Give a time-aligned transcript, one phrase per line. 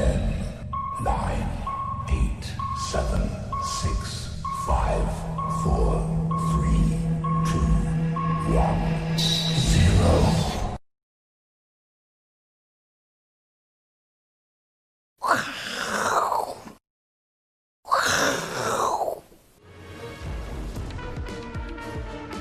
[0.00, 0.29] Okay.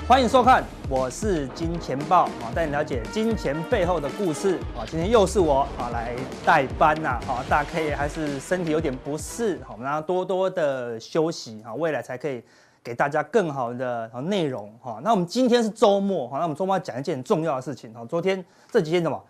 [0.10, 4.82] 欢迎收看，我是金钱豹啊，带你了解金钱背后的故事啊。
[4.88, 12.44] 今天又是我啊来代班呐，啊，大 K 还是身体有点不适，好，我们让他多多的休息啊，未来才可以
[12.84, 15.00] 给大家更好的内容哈。
[15.04, 18.04] 那我们今天是周末哈，那我们周末要讲一件很重要的事情哈。
[18.06, 19.24] 昨天这几天什么？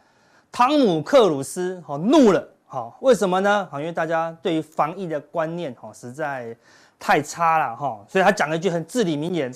[0.49, 3.67] 汤姆克鲁斯哈怒了，好，为什么呢？
[3.69, 6.55] 好，因为大家对于防疫的观念哈实在
[6.97, 9.53] 太差了哈，所以他讲了一句很至理名言。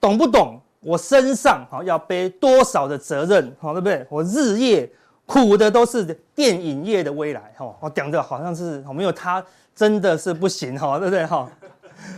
[0.00, 0.60] 懂不懂？
[0.80, 4.06] 我身上好要背多少的责任，好对不对？
[4.08, 4.90] 我日夜
[5.26, 6.02] 苦的都是
[6.34, 11.26] 电影业的未来，哈，我讲的好像是没有他真的是不行，哈，对不对？
[11.26, 11.46] 哈，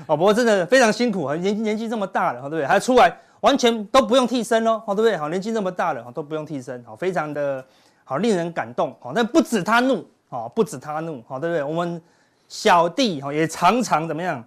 [0.07, 2.65] 哦，不过真的非常辛苦，年纪年纪这么大了，对不对？
[2.65, 5.17] 还出来完全都不用替身哦，对不对？
[5.17, 7.65] 好，年纪这么大了，都不用替身，好，非常的
[8.05, 11.65] 好，令人感动，好，但不止他怒，好，不止他怒，好，对不对？
[11.65, 12.01] 我们
[12.47, 14.43] 小弟哈也常常怎么样？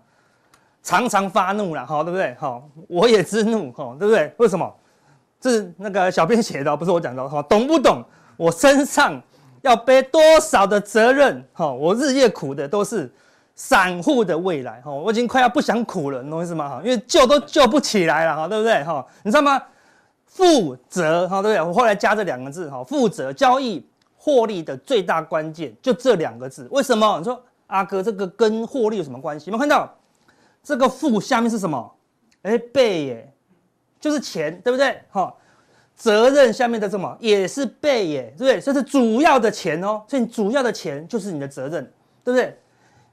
[0.85, 2.35] 常常发怒了，哈，对不对？
[2.35, 4.31] 哈，我也知怒，哈，对不对？
[4.37, 4.71] 为什么？
[5.41, 8.05] 这是那个小编写的，不是我讲的，哈，懂不懂？
[8.37, 9.19] 我身上
[9.63, 11.43] 要背多少的责任？
[11.53, 13.11] 哈，我日夜苦的都是
[13.55, 16.69] 散户的未来，哈，我已经快要不想苦了，你懂意思吗？
[16.69, 18.83] 哈，因为救都救不起来了，哈，对不对？
[18.83, 19.59] 哈，你知道吗？
[20.27, 21.67] 负责，哈，对不对？
[21.67, 23.83] 我后来加这两个字，哈，负责交易
[24.15, 26.67] 获利的最大关键就这两个字。
[26.69, 27.17] 为什么？
[27.17, 29.49] 你说阿哥这个跟获利有什么关系？
[29.49, 29.91] 有没有看到？
[30.65, 31.95] 这个负下面是什么？
[32.41, 33.33] 哎，背耶，
[33.99, 34.99] 就是钱，对不对？
[35.11, 35.31] 哈，
[35.95, 38.59] 责任下面的什么也是背耶，对不对？
[38.59, 41.83] 这是主要的钱哦，所以你主要的钱就是你的责任，
[42.23, 42.57] 对不对？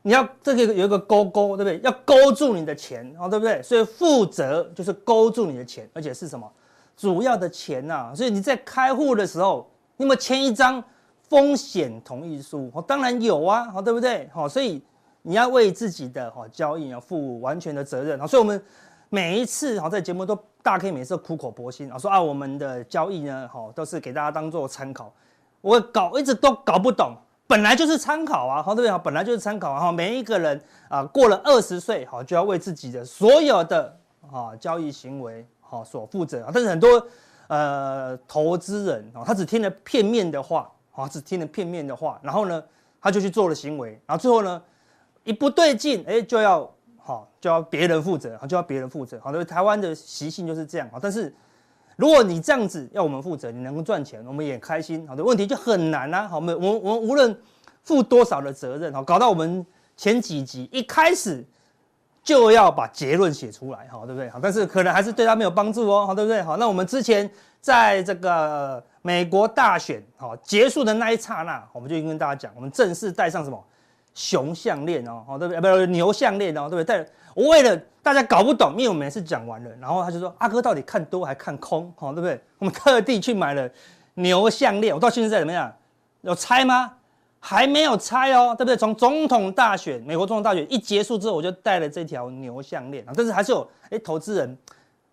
[0.01, 1.79] 你要这个有一个勾勾，对不对？
[1.85, 3.63] 要勾住你的钱哦，对不对？
[3.63, 6.51] 所以负责就是勾住你的钱，而且是什么？
[6.97, 8.15] 主要的钱呐。
[8.15, 10.83] 所以你在开户的时候，你有没有签一张
[11.29, 12.71] 风险同意书？
[12.75, 14.27] 哦，当然有啊，好，对不对？
[14.33, 14.83] 好，所以。
[15.23, 18.61] 你要为自己的哈交易要负完全的责任啊，所以我们
[19.09, 25.15] 每一次哈在节目都大 K 每次都苦口婆心啊，说啊我们的交易呢哈都是给大家当做参考，
[25.61, 27.15] 我搞一直都搞不懂，
[27.47, 29.05] 本来就是参考啊，好对不对？
[29.05, 33.97] 本来就是参考啊，每一个人啊过了二十岁哈就要为自己的所有的
[34.29, 37.07] 啊交易行为哈所负责啊，但是很多
[37.47, 42.61] 呃投资人啊他只听了片面的话啊，只听了片面的话，然后呢
[43.01, 44.61] 他就去做了行为，然后最后呢。
[45.25, 46.69] 一不对劲，哎，就要
[46.99, 51.35] 好，就要别人负责，就要别人负责，好，对，台湾的习性就是这样，好，但是
[51.97, 57.37] 如果你这样子要我们负责，你能够赚钱，我们也开心，好的，问题就很难啊，好，我们我们我们无论
[57.83, 59.65] 负多少的责任，好，搞到我们
[59.97, 61.45] 前几集一开始
[62.23, 64.31] 就要把结论写出来，好，对不对？
[64.31, 66.41] 好，但是可能还是对他没有帮助哦，好，对不对？
[66.43, 67.29] 好，那我们之前
[67.61, 73.63] 在这个美国大选好结束的那一刹那，我们就已经跟大家讲，我们正式带上什么？
[74.15, 75.61] 熊项链哦，哦对不对？
[75.61, 76.85] 不是牛项链哦，对不对？
[76.85, 81.93] 但我为了大家搞不懂，因为我每次讲完了，然后他就说：“阿哥到底看多还看空？
[81.97, 83.69] 好对不对？”我们特地去买了
[84.15, 85.73] 牛项链，我到现在怎么样？
[86.21, 86.93] 有猜吗？
[87.41, 88.77] 还没有猜哦，对不对？
[88.77, 93.13] 从总统大选，美国总统大选一结束之后，我就戴了这条牛项链啊。
[93.17, 94.59] 但是还是有哎，投资人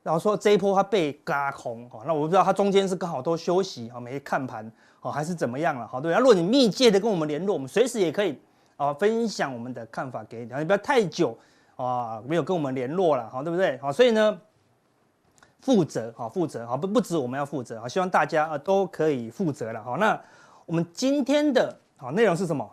[0.04, 4.70] 然后说这一波他被轧空，那我不知道他中间是刚好都休息啊，没看盘
[5.02, 5.88] 哦，还是怎么样了？
[5.88, 8.38] 好对，如果你密切的跟我们联络，我们随时也可以。
[8.80, 11.38] 啊，分享我们的看法给你，你不要太久
[11.76, 13.78] 啊，没有跟我们联络了，好，对不对？
[13.80, 14.40] 好，所以呢，
[15.60, 20.18] 负责，好，负责，好，不不止我们要负责，好，希望大家啊都可以负责了，好，那
[20.66, 22.66] 我们今天的好内容是什么？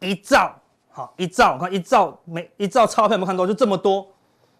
[0.00, 0.56] 一兆，
[0.88, 4.08] 好，一兆，看一兆，每一兆钞票，我们看到就这么多，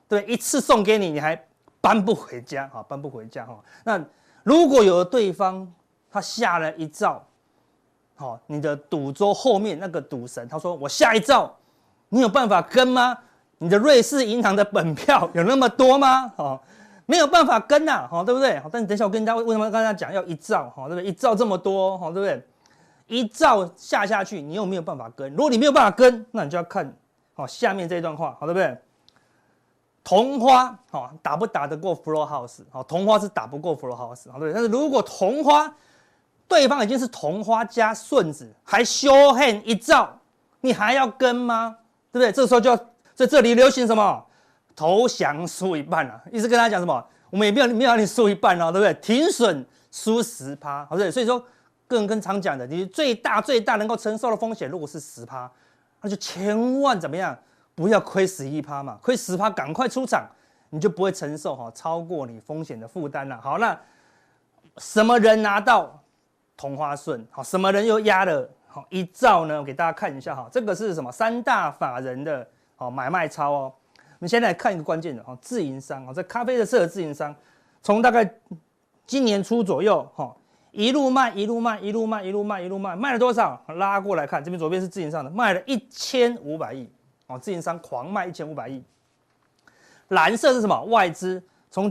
[0.06, 1.42] 对，一次送给你，你还
[1.80, 4.04] 搬不回家，好，搬不回家，哈，那
[4.42, 5.72] 如果有了对方
[6.10, 7.26] 他下了一兆。
[8.16, 11.54] 好，你的赌桌后面那个赌神，他说我下一兆，
[12.08, 13.16] 你有办法跟吗？
[13.58, 16.28] 你的瑞士银行的本票 有那么多吗？
[16.36, 16.62] 好，
[17.06, 18.58] 没有办法跟呐，好，对不对？
[18.60, 21.08] 好，但等一下我跟大家为什么刚才讲要一兆，好，对不对？
[21.08, 22.46] 一兆这么多，好，对不对？
[23.06, 25.30] 一兆下下去，你又没有办法跟？
[25.32, 26.92] 如果你没有办法跟，那你就要看
[27.34, 28.76] 好下面这一段话，好，对不对？
[30.02, 32.60] 同花，好，打不打得过 Flow House？
[32.70, 34.52] 好，同花是打不过 Flow House，好，对？
[34.52, 35.72] 但是如果同花
[36.48, 40.18] 对方已经是同花加顺子，还修恨一兆，
[40.60, 41.76] 你还要跟吗？
[42.12, 42.32] 对不对？
[42.32, 42.76] 这个时候就要
[43.14, 44.24] 在这里流行什么？
[44.74, 46.20] 投降输一半啊！
[46.30, 47.02] 一直跟他讲什么？
[47.30, 48.92] 我们也没有没有让你输一半哦，对不对？
[49.00, 51.10] 停损输十趴，好不对？
[51.10, 51.42] 所以说
[51.88, 55.50] 更跟常讲的，你最大最大能够承受的风险，如果是十趴，
[56.02, 57.36] 那就千万怎么样，
[57.74, 60.26] 不要亏十一趴嘛，亏十趴赶快出场，
[60.68, 63.40] 你就不会承受哈超过你风险的负担了。
[63.40, 63.78] 好，那
[64.76, 66.02] 什么人拿到
[66.56, 67.26] 同花顺？
[67.30, 69.58] 好，什么人又压了好一兆呢？
[69.58, 71.12] 我给大家看一下哈，这个是什么？
[71.12, 73.72] 三大法人的好买卖超哦。
[73.98, 77.34] 我们先来看一个关键的哈，自营商啊，这咖啡的色的自营商，
[77.82, 78.28] 从大概
[79.06, 80.34] 今年初左右哈。
[80.72, 83.58] 一路卖，一路卖，一路卖，一路卖，一路卖，卖了多少？
[83.76, 86.86] 拉过来看，这边左边是自营商的，卖了一千五百亿
[87.28, 88.84] 哦，自营商狂卖一千五百亿。
[90.08, 90.78] 蓝色是什么？
[90.84, 91.90] 外资从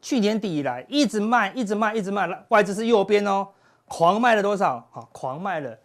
[0.00, 3.48] 去年底以来一直卖，一直卖，一直卖，外资是右边哦，
[3.92, 4.86] 狂卖了多少？
[4.92, 5.76] 好，狂卖了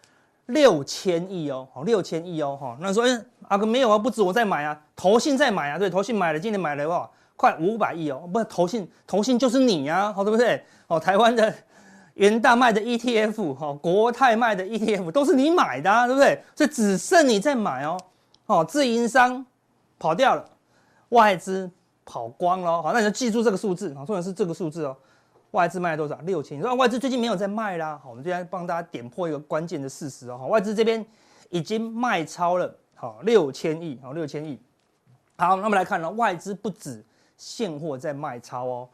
[0.46, 7.10] 六千亿哦，好，六千亿哦，哈，那说，哎，阿哥没有啊，不止我在买啊，投信在买啊，对，投信买了，今年买了哇？
[7.34, 10.64] 快五百亿哦，不是投信，投信就是你啊，好，对不对？
[10.86, 11.52] 哦，台湾的。
[12.14, 16.42] 元大卖的 ETF 哈，国泰卖的 ETF 都是你买的，啊，对不对？
[16.54, 18.00] 所以只剩你在买哦，
[18.46, 19.44] 哦，自营商
[19.98, 20.42] 跑掉了，
[21.10, 21.70] 外资
[22.06, 24.96] 跑光了，好，那你就记住这个数字，好，重点是这个数字哦，
[25.56, 26.14] 外资卖了多少？
[26.26, 26.58] 六千。
[26.58, 31.04] 你说外资最近没有在卖啦，好，我们现在帮大家点破一个关键的事实哦，外资这边
[31.48, 34.60] 已经卖超了，好，六千亿，好，六千亿。
[35.38, 37.02] 好，那么来看呢，外资不止
[37.38, 38.88] 现货在卖超哦。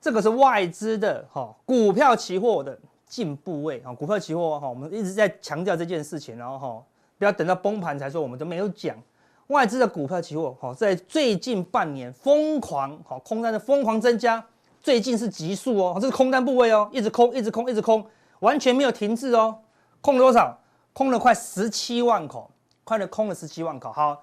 [0.00, 6.84] 这个是外资的哈股票期货的进部位啊，股票期货哈，我们一直在强调这件事情，然后哈，
[7.16, 9.00] 不要等到崩盘才说，我们都没有讲
[9.48, 14.44] 外资的股票期货哈，在最近半年疯狂哈空单的疯狂增加，
[14.86, 18.06] 最近是急速哦，这是空单部位哦，一直空，一直空，一直空，
[18.38, 19.58] 完全没有停滞哦，
[20.00, 20.56] 空了多少？
[20.92, 22.48] 空了快十七万口，
[22.84, 24.22] 快了空了十七万口，好。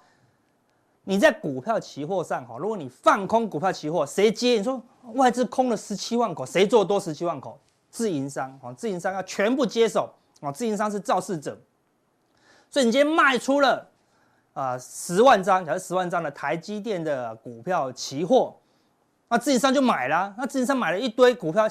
[1.04, 4.52] 你在股票期货上哈，如果你放空股票期货，谁接？
[4.52, 4.82] 你说
[5.16, 7.60] 外资空了十七万口，谁做多十七万口？
[7.90, 11.60] 自营商啊，自营商要全部接手啊，自营商是肇事者，
[12.70, 13.86] 所以你今天卖出了
[14.54, 18.56] 啊十万张，假如十万张的台积电的股票期货，
[19.34, 21.64] 那自营商就买了，那自营商买了一堆股票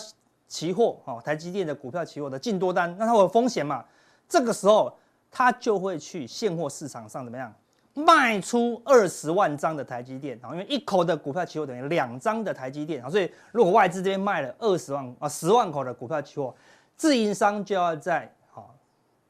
[0.49, 3.85] 期货哦，台积电的股票期货的进多单，那它有风险嘛？
[4.29, 4.93] 这个时候
[5.31, 7.55] 他就会去现货市场上怎么样？
[7.94, 16.53] 卖出二十万张的台积电啊，因为一口的股票期货等于两张的台积电啊，所以如果外资这边卖了二十万啊十万口的股票期货，
[16.97, 18.75] 自营商就要在好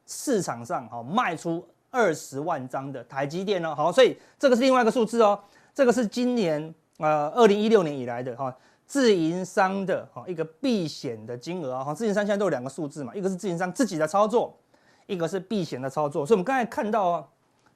[0.07, 5.39] 市场上好卖出二十万张的台积电哦，好，所以这个是另外一个数字哦，
[5.75, 8.57] 这个是今年呃二零一六年以来的哈
[8.87, 14.57] 自营商的哈一个避险的金额啊，哈自营商现在都有两个数字嘛，一个是自营商自己的操作，
[15.07, 17.29] 一个是避险的操作，所以我们刚才看到啊。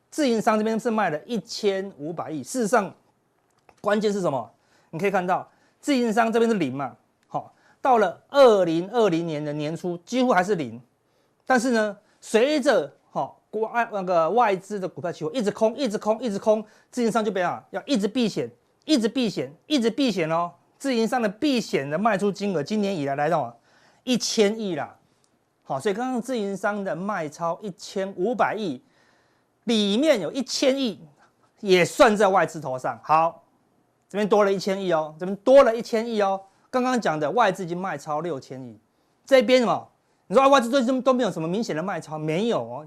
[0.09, 2.95] 自营商这边是卖了一千五百亿，事实上，
[3.83, 4.49] 关键是什么？
[4.91, 5.47] 你可以看到，
[5.81, 6.97] 自营商这边是零嘛，
[7.27, 7.53] 好，
[7.83, 10.81] 到了二零二零年的年初，几乎还是零。
[11.45, 18.49] 但是呢，随着好国外那个外资的股票期货一直空，一直空，一直空，自营商就变啊，要一直避险，
[18.87, 20.51] 一直避险，一直避险哦。
[20.79, 23.55] 自营商的避险的卖出金额，今年以来来到
[24.05, 24.97] 一千亿啦。
[25.63, 28.83] 好，所以刚刚自营商的卖超一千五百亿。
[29.65, 31.01] 里面有一千亿，
[31.59, 32.97] 也算在外资头上。
[33.03, 33.43] 好，
[34.09, 36.41] 这边多了一千亿哦，这边多了一千亿哦。
[36.71, 38.79] 刚刚讲的外资已经卖超六千亿，
[39.25, 39.89] 这边什么？
[40.29, 42.87] 你说外资最近都没有什么明显的卖超，没有哦，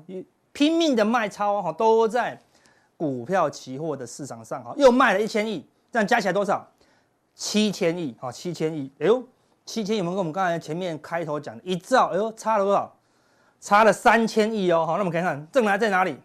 [0.53, 2.39] 拼命的卖超哈，都在
[2.95, 6.67] 股票期货的市场上哈，又卖了一千亿，这样加起来多少？
[7.35, 8.91] 七千亿哈，七千亿。
[8.99, 9.23] 哎呦，
[9.65, 12.07] 七千亿，有没有跟我们刚才前面开头讲的一兆？
[12.07, 12.95] 哎呦，差了多少？
[13.59, 14.85] 差了三千亿哦。
[14.85, 16.17] 好，那我们看看，正来在哪里？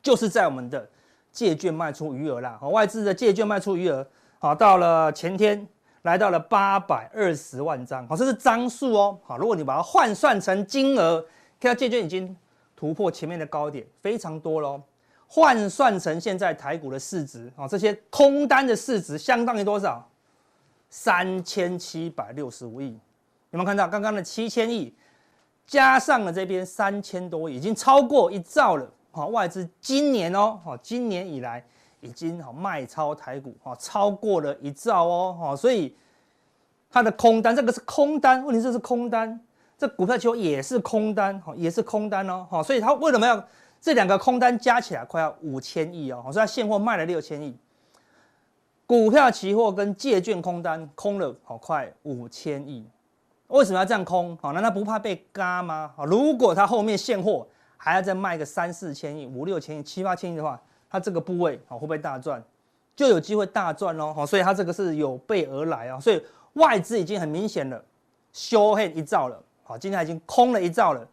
[0.00, 0.88] 就是在我们的
[1.32, 4.06] 借券卖出余额啦，好外资的借券卖出余额，
[4.38, 5.66] 好，到了前天
[6.02, 11.20] 来到了八百二十万张，好，这是张数哦，好，如果你把它换算成金额，
[11.60, 12.34] 看到借券已经
[12.76, 14.80] 突破前面的高点，非常多喽，
[15.28, 20.04] 换算成现在台股的市值，啊，这些空单的市值相当于多少？
[20.90, 22.98] 三千七百六十五亿，
[23.50, 24.94] 有没有看到刚刚的七千亿，
[25.66, 28.90] 加上了这边三千多亿，已经超过一兆了。
[29.10, 31.62] 好，外资今年哦，好，今年以来
[32.00, 35.94] 已经好卖超台股，好，超过了一兆哦，好，所以
[36.90, 39.38] 它的空单，这个是空单，问题这是空单，
[39.76, 43.46] 这股票球也是空单，好，也是空单哦，好，所以它为什么要
[43.80, 47.56] 这两个空单加起来快要五千亿哦，所以它现货卖了六千亿，
[48.86, 52.84] 股票期货跟借券空单空了好快五千亿，
[53.48, 54.36] 为什么要这样空？
[54.40, 55.92] 好，难道不怕被嘎吗？
[55.96, 57.46] 好，如果它后面现货。
[57.80, 62.42] 还要再卖个三四千亿、五六千亿、七八千亿的话，它这个部位好会不会大赚？
[62.96, 64.12] 就有机会大赚喽！
[64.12, 66.20] 好，所以它这个是有备而来啊，所以
[66.54, 67.80] 外资已经很明显了，
[68.32, 71.06] 修黑一兆了好，今天已经空了一兆了，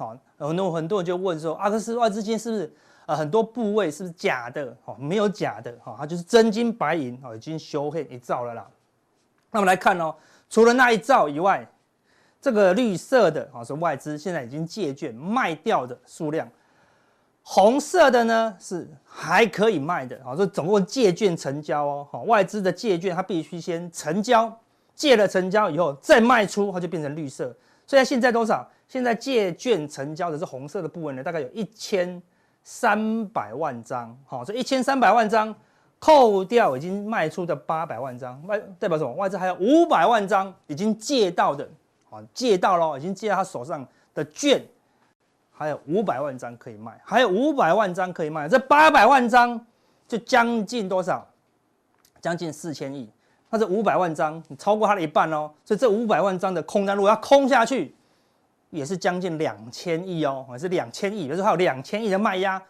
[0.00, 2.72] 好，很多很多人就问说，阿克斯外资金是不是
[3.04, 4.74] 呃很多部位是不是假的？
[4.86, 8.66] 哦，没有假的，哈，它就是真金白银，哦，已经修黑一兆了啦。
[9.50, 10.14] 那我们来看哦，
[10.48, 11.70] 除了那一兆以外，
[12.40, 16.48] 这个绿色的啊是外资现在已经借券卖掉的数量，
[17.42, 24.58] 红色的呢是还可以卖的啊，这总共借券成交哦，好，外资的借券它必须先成交，
[24.94, 27.54] 借了成交以后再卖出，它就变成绿色。
[27.86, 28.66] 所以它现在多少？
[28.90, 32.20] 现在借券成交的是红色的部分呢，大概有一千
[32.64, 35.54] 三百万张，好，这一千三百万张。
[36.02, 39.12] 扣掉已经卖出的八百万张，外代表什么？
[39.12, 41.68] 外资还有五百万张已经借到的，
[42.08, 44.64] 啊，借到了，已经借到他手上的券，
[45.52, 49.62] 还有五百万张可以卖，还有五百万张可以卖，这八百万张
[50.08, 51.28] 就将近多少？
[52.22, 53.06] 将近四千亿。
[53.50, 57.94] 那这五百万张，你超过它的一半哦，所以这五百万张的空单如果要空下去，
[58.70, 62.60] 也是将近两千亿哦，还是两千亿，比如说还有两千亿的卖压。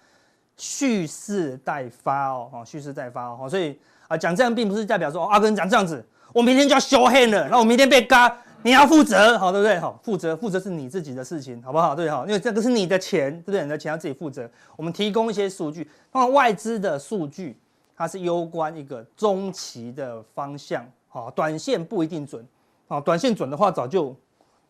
[0.57, 3.79] 蓄势待发哦，哦，蓄势待发哦，所以
[4.09, 6.05] 啊，讲这样并不是代表说阿根讲这样子，
[6.35, 9.79] 我明天就要修黑了，那我明天被嘎，你要负责，好对不对？
[9.79, 11.95] 好，负责负责是你自己的事情，好不好？
[11.95, 13.63] 对哈，因为这个是你的钱，对不对？
[13.63, 14.51] 你的钱要自己负责。
[14.77, 17.59] 我们提供一些数据，那么外资的数据，
[17.97, 22.47] 它是攸关一个中期的方向，好，短线不一定准，
[22.87, 24.15] 好，短线准的话早就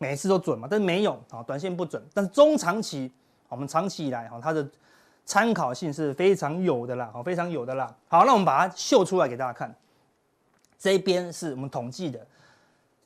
[0.01, 3.09] 每次都准嘛，但是没有，好，短线不准，但是中长期，
[3.47, 4.67] 我们长期以来哈，它的。
[5.23, 7.95] 参考性是非常有的啦，好，非常有的啦。
[8.07, 9.73] 好，那我们把它秀出来给大家看。
[10.79, 12.19] 这边是我们统计的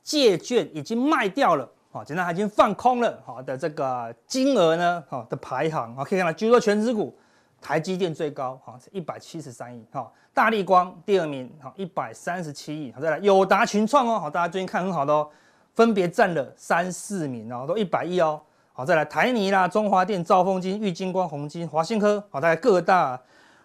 [0.02, 7.14] 借券已经卖掉了，好，简单已经放空了，好的这个金额呢，好的排行，好，可以看到，据说权值股，
[7.60, 15.28] 台积电最高，好是一百七十三亿，好，大立光第二名，好一百三十七亿，好再来友达群创哦，好，大家最近看很好的哦，
[15.76, 18.40] 分别占了三四名哦，都一百亿哦。
[18.72, 23.22] 好，再来台泥啦、中华电、兆丰金、玉晶光、宏晶、华新科，好，大概各大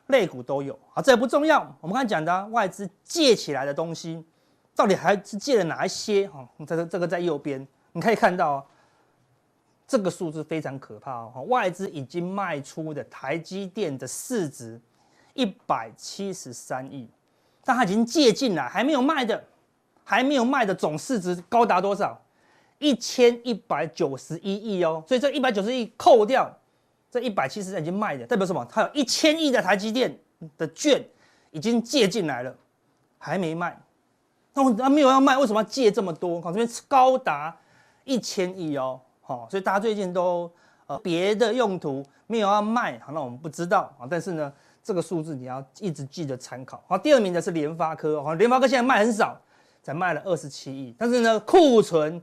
[0.08, 0.78] 类股都有。
[0.94, 1.60] 好，这也不重要。
[1.80, 4.24] 我们刚才讲的外资借起来的东西，
[4.76, 6.28] 到底还是借了哪一些？
[6.28, 8.66] 哈，这个这个在右边，你可以看到，
[9.88, 11.46] 这个数字非常可怕哦。
[11.48, 14.80] 外资已经卖出的台积电的市值
[15.34, 17.10] 一百七十三亿，
[17.64, 19.42] 但它已经借进来，还没有卖的，
[20.12, 22.22] 还没有卖的总市值高达多少？
[22.80, 26.52] 一千一百九十一亿哦，所以这一百九十亿扣掉
[27.10, 28.68] 这一百七十已经卖的，代表什么？
[28.70, 30.14] 它有一千亿的台积电
[30.58, 31.02] 的券
[31.52, 32.54] 已经借进来了，
[33.18, 33.80] 还没卖。
[34.54, 36.42] 那我他没有要卖，为什么要借这么多？
[36.42, 37.56] 好，这边高达
[38.04, 40.52] 一千亿哦，好，所以大家最近都
[40.88, 44.04] 呃别的用途没有要卖，好，那我们不知道啊。
[44.10, 44.52] 但是呢，
[44.84, 46.84] 这个数字你要一直记得参考。
[46.90, 49.40] 好，第二名的是联发科，好，联发科现在卖很少，
[49.82, 52.22] 才卖了二十七亿，但是呢库存。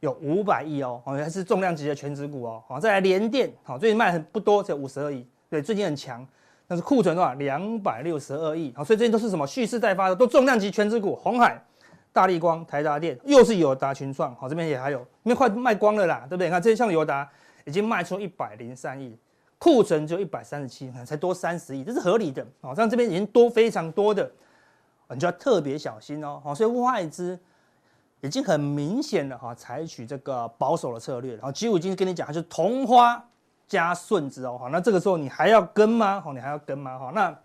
[0.00, 6.26] 有五百亿哦，好像是重量级的权值股哦，好，再来联电，好，最近卖很不多，只有五十二亿，对，最近很强，
[6.66, 11.64] 但是库存的话两百六十二亿，好，所以最近都是什么蓄势待发的，都重量级权值股，红海、
[12.12, 16.48] 大立光、台达电，又是友达群创，好，这边也还有，因为快卖光了啦，对不对？
[16.48, 17.30] 你看这些像友达
[17.64, 19.16] 已经卖出一百零三亿，
[19.56, 24.28] 库存就一百三十七，才多三十亿，这是合理的，好，像这边已经多非常多的，
[25.14, 27.38] 你就要特别小心哦，好，所以外资。
[28.24, 33.20] 已经很明显了哈，采取这个保守的策略，然后其实我已经跟你讲，它就是同花
[33.66, 36.20] 加顺子哦，好，那这个时候你还要跟吗？
[36.20, 36.96] 好，你还要跟吗？
[36.96, 37.36] 哈，那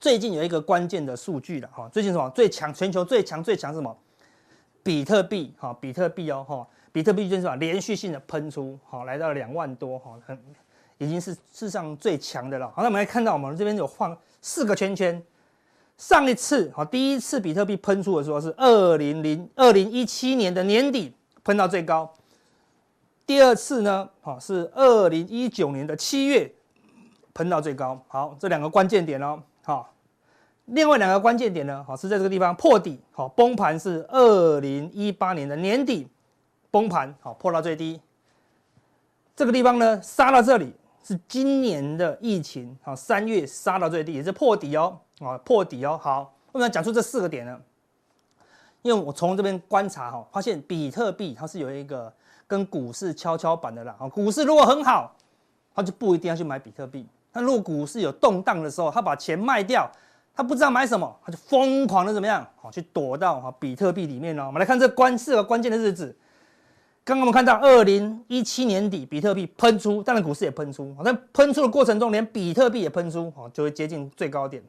[0.00, 2.74] 最近有一个关键的数据了哈，最近什么最强？
[2.74, 3.96] 全球最强最强什么？
[4.82, 10.36] 比特币哈，比特币哦哈，比特币就是什么连续性的喷出，好，来到两万多哈，很
[10.96, 12.66] 已经是世上最强的了。
[12.70, 15.24] 好，那我们来看到我们这边有画四个圈圈。
[15.98, 21.12] 上一次哈，第一次比特币喷出的时候是二零零二零一七年的年底
[21.42, 22.08] 喷到最高，
[23.26, 26.50] 第二次呢，哈是二零一九年的七月
[27.34, 28.00] 喷到最高。
[28.06, 29.92] 好，这两个关键点哦，好，
[30.66, 36.06] 另外两个关键点呢，好是在这个地方破底，好崩盘是二零一八年的年底
[36.70, 38.00] 崩盘，好破到最低。
[39.34, 45.00] 这个地方呢杀到这里是今年的疫情，好三月杀到最低也是破底哦。
[45.20, 47.58] 啊，破底哦，好，为什么要讲出这四个点呢？
[48.82, 52.12] 因为我从这边观察哈，发现比特币它是有一个
[52.46, 53.96] 跟股市跷跷板的啦。
[53.98, 55.14] 啊，股市如果很好，
[55.74, 57.06] 他就不一定要去买比特币。
[57.32, 59.90] 但如果股市有动荡的时候，他把钱卖掉，
[60.34, 62.46] 他不知道买什么，他就疯狂的怎么样？
[62.56, 64.44] 好，去躲到哈比特币里面哦。
[64.46, 66.16] 我们来看这关四个关键的日子。
[67.04, 70.94] 刚刚我们看到二零一七年底比特币喷出，当然股市也喷出。
[71.04, 74.62] 在喷出的过程中，连比特币也喷出，好，就会接近最高点。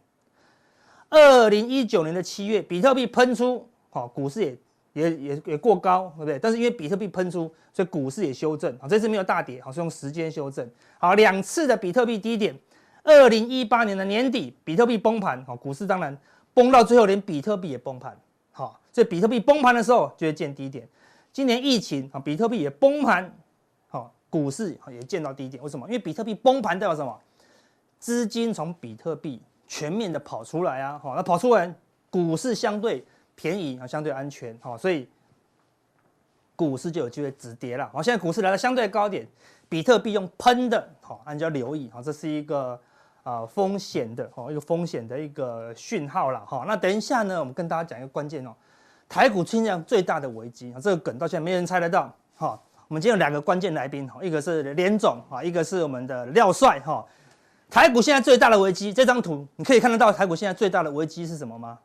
[1.09, 4.57] 二零一九年的七月，比特币喷出，好，股市也
[4.93, 6.37] 也也也过高，对不对？
[6.37, 8.87] 但是因为比特币喷出，所以股市也修正啊。
[8.87, 10.69] 这次没有大跌，好，是用时间修正。
[10.99, 12.55] 好，两次的比特币低点，
[13.03, 16.15] 二零一八年的年底，比特币崩盘，好，股市当然
[16.53, 18.15] 崩到最后，连比特币也崩盘。
[18.51, 20.87] 好，所以比特币崩盘的时候就会见低点。
[21.33, 23.33] 今年疫情啊，比特币也崩盘，
[23.87, 25.63] 好，股市也见到低点。
[25.63, 25.87] 为什么？
[25.87, 27.19] 因为比特币崩盘代表什么？
[27.97, 31.73] 资金从比特币全面的跑出来啊，好，那跑出来，
[32.09, 33.05] 股市相对。
[33.41, 35.07] 便宜啊，相对安全，好，所以
[36.57, 37.89] 股市就有机会止跌了。
[37.93, 39.25] 好，现在股市来到相对高点，
[39.69, 42.77] 比特币用喷的，好，大家要留意，好，这是一个
[43.23, 46.65] 啊风险的，哦，一个风险的一个讯号了，哈。
[46.67, 48.53] 那等一下呢，我们跟大家讲一个关键哦，
[49.07, 52.59] 台股出现最大的危机啊，这个梗到现在没人猜得到，哈。
[52.89, 57.05] 我们今天有两个关键来宾，哈，一个是连总，啊，一个是我们的廖帅，哈。
[57.69, 61.77] 台股现在最大的危机，这张图你可以看得到，台股现在最大的危机是什么吗？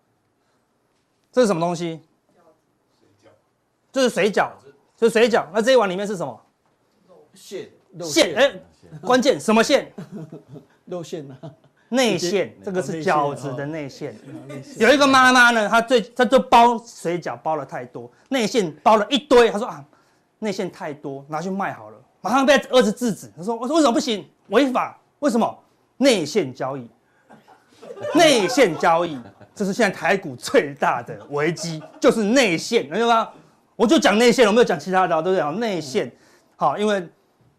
[1.31, 2.01] 这是什么东西？
[3.93, 4.49] 这是水饺，
[4.97, 5.45] 这是水饺。
[5.53, 6.41] 那这一碗里面是什么？
[7.35, 7.69] 馅，
[8.01, 8.35] 馅。
[8.35, 8.53] 哎，
[9.03, 9.93] 关键什么馅？
[10.87, 11.51] 肉馅啊，
[11.91, 12.57] 内馅。
[12.65, 14.17] 这个是饺子的内馅。
[14.79, 19.51] 有一个妈妈呢，她最她就包水饺包了太多，内馅包了一堆。
[19.51, 19.85] 她说啊，
[20.39, 21.99] 内馅太多，拿去卖好了。
[22.21, 23.31] 马上被儿子制止。
[23.37, 24.27] 她说：我说为什么不行？
[24.49, 24.99] 违法？
[25.19, 25.59] 为什么？
[25.97, 26.89] 内线交易，
[28.15, 29.19] 内线交易。
[29.55, 33.31] 这是现在台股最大的危机，就是内线，明白吗？
[33.77, 35.43] 我就讲内线，我没有讲其他的，对不对？
[35.43, 36.11] 好，内线，
[36.57, 37.09] 好，因为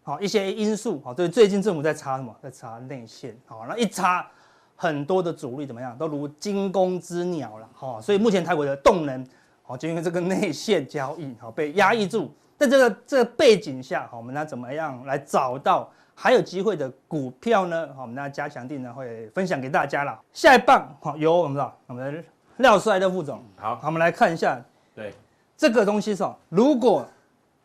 [0.04, 2.36] 好一些因素，好，对，最近政府在查什么？
[2.44, 4.28] 在查内线，好，那一查，
[4.76, 5.98] 很多的主力怎么样？
[5.98, 9.26] 都如惊弓之鸟了，好，所以目前台股的动能，
[9.64, 12.30] 好，就因为这个内线交易，好，被压抑住。
[12.58, 15.90] 在这个这个背景下，好，我们来怎么样来找到？
[16.16, 17.90] 还有机会的股票呢？
[17.94, 20.18] 好，我们那加强定呢会分享给大家了。
[20.32, 22.24] 下一棒，好，由我们的我们的
[22.58, 23.44] 廖帅的副总。
[23.58, 24.60] 好，好，我们来看一下。
[24.96, 25.14] 对，
[25.58, 27.06] 这个东西是哦，如果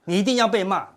[0.04, 0.90] 你一定要被骂，对，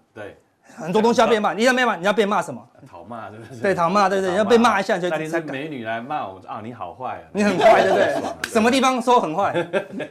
[0.75, 2.61] 很多东西要被骂，你要被骂，你要被骂什么？
[2.89, 3.59] 讨骂，对不对？
[3.61, 5.07] 对，讨骂，对对，要被骂一下就。
[5.07, 8.15] 那天是美女来骂我啊，你好坏啊，你很坏，对不对？
[8.51, 9.53] 什么地方说很坏？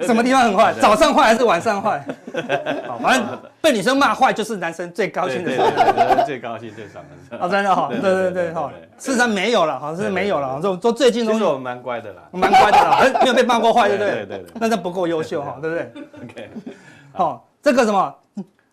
[0.03, 0.73] 什么地方很坏？
[0.81, 2.05] 早上坏还是晚上坏？
[2.87, 3.27] 好，反正
[3.61, 7.39] 被女生骂坏就是男生最高兴的时候，最高兴最爽的。
[7.39, 14.13] 啊，真的哈，对对对哈，事实上没有了，好像是没有了，就就最近都是我们蛮乖的啦，蛮乖的啦，没有被骂过坏，对不对？
[14.13, 15.93] 对对对，那这不够优秀哈，对不对？
[16.23, 16.51] OK，
[17.13, 18.15] 好，这个什么？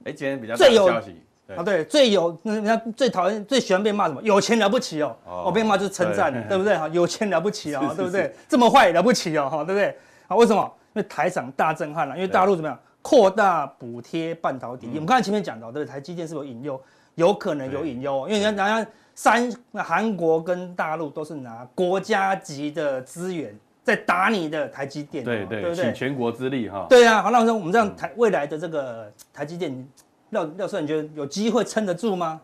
[0.06, 1.24] 哎，今天比较最有消息。
[1.56, 4.22] 啊，对，最有那人家最讨厌、最喜欢被骂什么？
[4.22, 6.78] 有钱了不起哦，我被骂就是称赞，对不对？
[6.78, 8.34] 哈，有钱了不起哦， 对不对？
[8.48, 9.96] 这么坏了不起哦，哈，对不对？
[10.28, 10.72] 啊，为什么？
[10.94, 12.78] 因为台厂大震撼了，因为大陆怎么样？
[13.02, 14.88] 扩大补贴半导体。
[14.92, 16.80] 我们刚才前面讲到，对，台积电是有隐忧？
[17.16, 26.86] 有可能有隐忧，因为人家人家三韩国跟大陆都是拿国家级的资源在打你的台积电，对对，尽全国之力哈。
[26.90, 29.88] 对啊，好，那我们这样台未来的这个台积电。
[30.30, 32.40] 廖廖帅，你觉得有机会撑得住吗？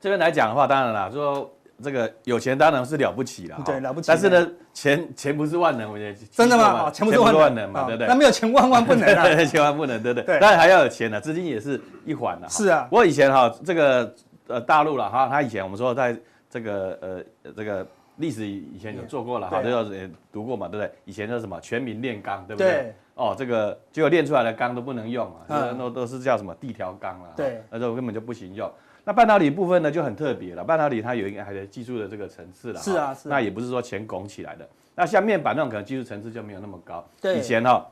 [0.00, 1.50] 这边来讲的话，当然啦，说
[1.82, 4.08] 这个有钱当然是了不起了，对，了不起。
[4.08, 6.90] 但是呢，钱钱不是万能，我觉得真的吗？
[6.90, 8.06] 钱不是万能嘛，对不对？
[8.06, 10.38] 那没有钱万万不能啊， 千万不能，对不对？
[10.38, 12.48] 当然还要有钱呢，资金也是一环的。
[12.48, 14.14] 是啊，我以前哈，这个
[14.46, 16.16] 呃大陆了哈，他以前我们说在
[16.50, 17.86] 这个呃这个
[18.18, 20.92] 历史以前有做过了哈，都要也读过嘛，对不对？
[21.06, 22.94] 以前叫什么全民炼钢，对不对？
[23.14, 28.70] 哦，这个结果炼出来的钢都不能用啊，那都都是叫什么地条钢了，对，那时候根本就不行用。
[29.04, 33.28] 那半导体部分呢就很特别了，半导体它有一个还有技术的这个层次了，是啊，是。
[33.28, 37.06] 那也不是说钱拱起来的，那像面板那种可能技术层次就没有那么高。
[37.20, 37.86] 对，以前哈，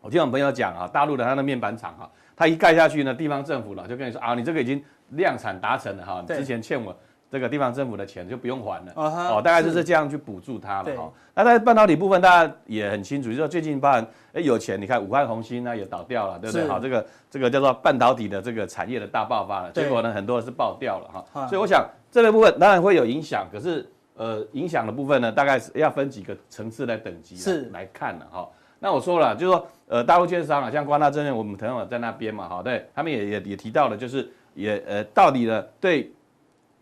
[0.00, 6.96] 我听我朋友讲啊，大陆的它的面板厂哈，它一盖下去呢，地方政府了就跟你说啊，你这个已经量产达成了哈，你之前欠我。
[7.34, 11.12] 这个地方政府的钱就不用还了，uh huh, 哦，大概就是这样去补助它了哈。
[11.34, 16.68] 那在半导体部分，大家也很清楚，就是说最近包含哎有钱，你看武汉弘芯呢也倒掉了，对不对？
[16.68, 21.24] 好这个这个叫做半导体的这个产业的大爆发了，对结果呢很多人是爆掉了哈。
[21.32, 21.48] 哦 uh.
[21.48, 28.48] 所以我想这个部分当然会有影响，可是呃影响的部分呢，大概是要分几个层次来等级来是来看的哈、哦。
[28.78, 36.12] 那我说了，就是说呃大陆券商啊，像光大证券，我们朋友在那边嘛，哈，对他们也也也提到了，就是也呃到底呢对。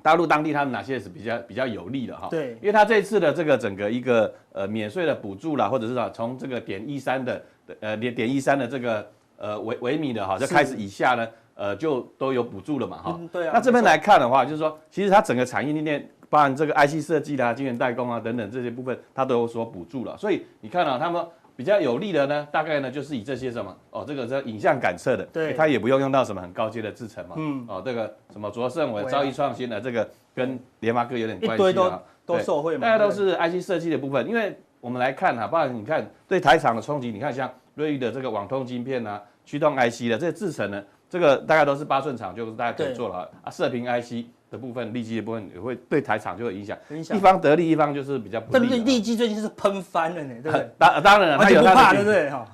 [0.03, 2.29] 大陆当地他们哪些是比较比较有利的哈？
[2.29, 7.43] 对，因为他这次的这个整个一个呃免税的补助啦，或者是说从这个点一三的
[7.81, 13.21] 呃点点一三的这个呃微微米的哈，就开始以下呢，呃就都有补助了嘛哈。
[13.33, 13.53] 对啊。
[13.55, 20.17] 那这边来看的话，就是说其实它整个产业链，包含这个 IC 设计啦、晶圆代工啊等等这些部分，它都有所补助了。
[20.19, 21.25] 所以你看啊他们。
[21.62, 43.48] 比较有利的呢，大概呢就是以这些什么哦，这个是影像感测的，对，它也不用用到什么很高阶的制程嘛，嗯，哦，这个什么卓胜伟、兆易创新的这个跟联发科有点关系啊，都受惠嘛，大家都是 IC 设计的部分，因为我们来看哈，不然你看对台厂的冲击，你看像瑞昱的这个网通晶片啊，驱动 IC 的这些制程呢，这个大概都是八寸厂，就是大家可以做了啊。
[43.48, 48.53] 射频 IC 的部分，利基的部分也会对台厂就会影响，一方得利，一方就是比较不利。
[48.53, 50.71] 但是利基最近是喷翻了呢，对不对？
[50.79, 52.31] 当 当然了，他有他的对不对？
[52.31, 52.47] 哈。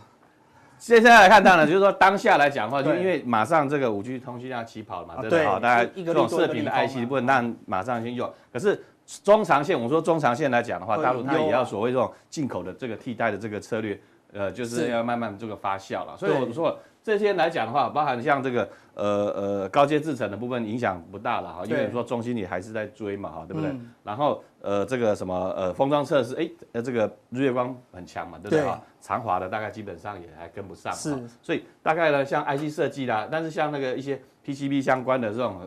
[0.78, 5.44] 现在来看，当然就是说当下来讲的话，就因为马上这个五 G 通讯要起跑了嘛，对不对？
[5.44, 8.32] 好，大家这种射频的 IC 部分，那马上先用。
[8.52, 8.80] 可是
[9.24, 14.00] 中长线，我说中长线来讲的话，大陆它也要所谓这种进口的这个替代的这个策略，
[14.32, 16.16] 呃，就是要慢慢这个发酵了。
[16.16, 23.74] 所以我说这些来讲的话，包含像这个呃呃高阶制程的部分影响不大了哈，因为说中心也还是在追嘛哈，对不对？
[24.04, 24.42] 然后。
[24.60, 28.82] 呃，这个什么呃封装测试，哎，呃这个日月光很强嘛，对不对啊？
[29.00, 35.60] 长华的大概基本上也还跟不上，是，所以大概呢，像 IC 设计啦，但是像那个一些 PCB 相关的这种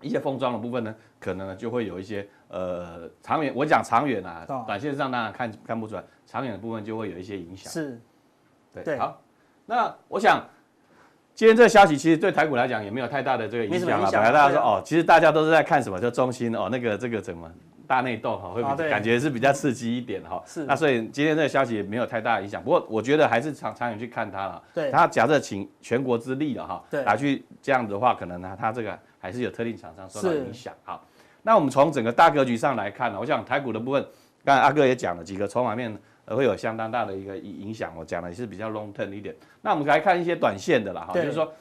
[0.00, 7.72] 一些封装的部分呢，可能呢就会有一些呃长远，我讲长远啊，短线上当然看看不出来，长远的部分就会有一些影响。
[7.72, 8.00] 是，
[8.84, 9.20] 对，好，
[9.66, 10.46] 那我想
[11.34, 14.10] 今天这个消息其实对台股来讲也没有太大的这个影响了。
[14.10, 15.98] 本来大家说哦，其实大家都是在看什么？
[15.98, 17.50] 就中心哦，那个这个怎么？
[17.84, 20.42] 大内斗哈，会感觉是比较刺激一点哈。
[20.46, 20.64] 是。
[20.64, 22.62] 那所以今天这个消息也没有太大影响。
[22.62, 24.62] 不过我觉得还是长长远去看它了。
[24.72, 24.90] 对。
[24.90, 27.02] 它假设请全国之力了哈，对。
[27.02, 30.72] 来去这样的话，可能呢，它这个还是有特定厂商受到影响。
[30.84, 31.04] 好。
[31.42, 34.06] 那我们从整个大格局上来看呢，我想台股的部分，
[34.44, 35.94] 刚才阿哥也讲了几个筹码面
[36.26, 37.92] 会有相当大的一个影响。
[37.96, 39.34] 我讲的也是比较 long term 一点。
[39.60, 41.52] 那我们来看一些短线的啦哈，就是说，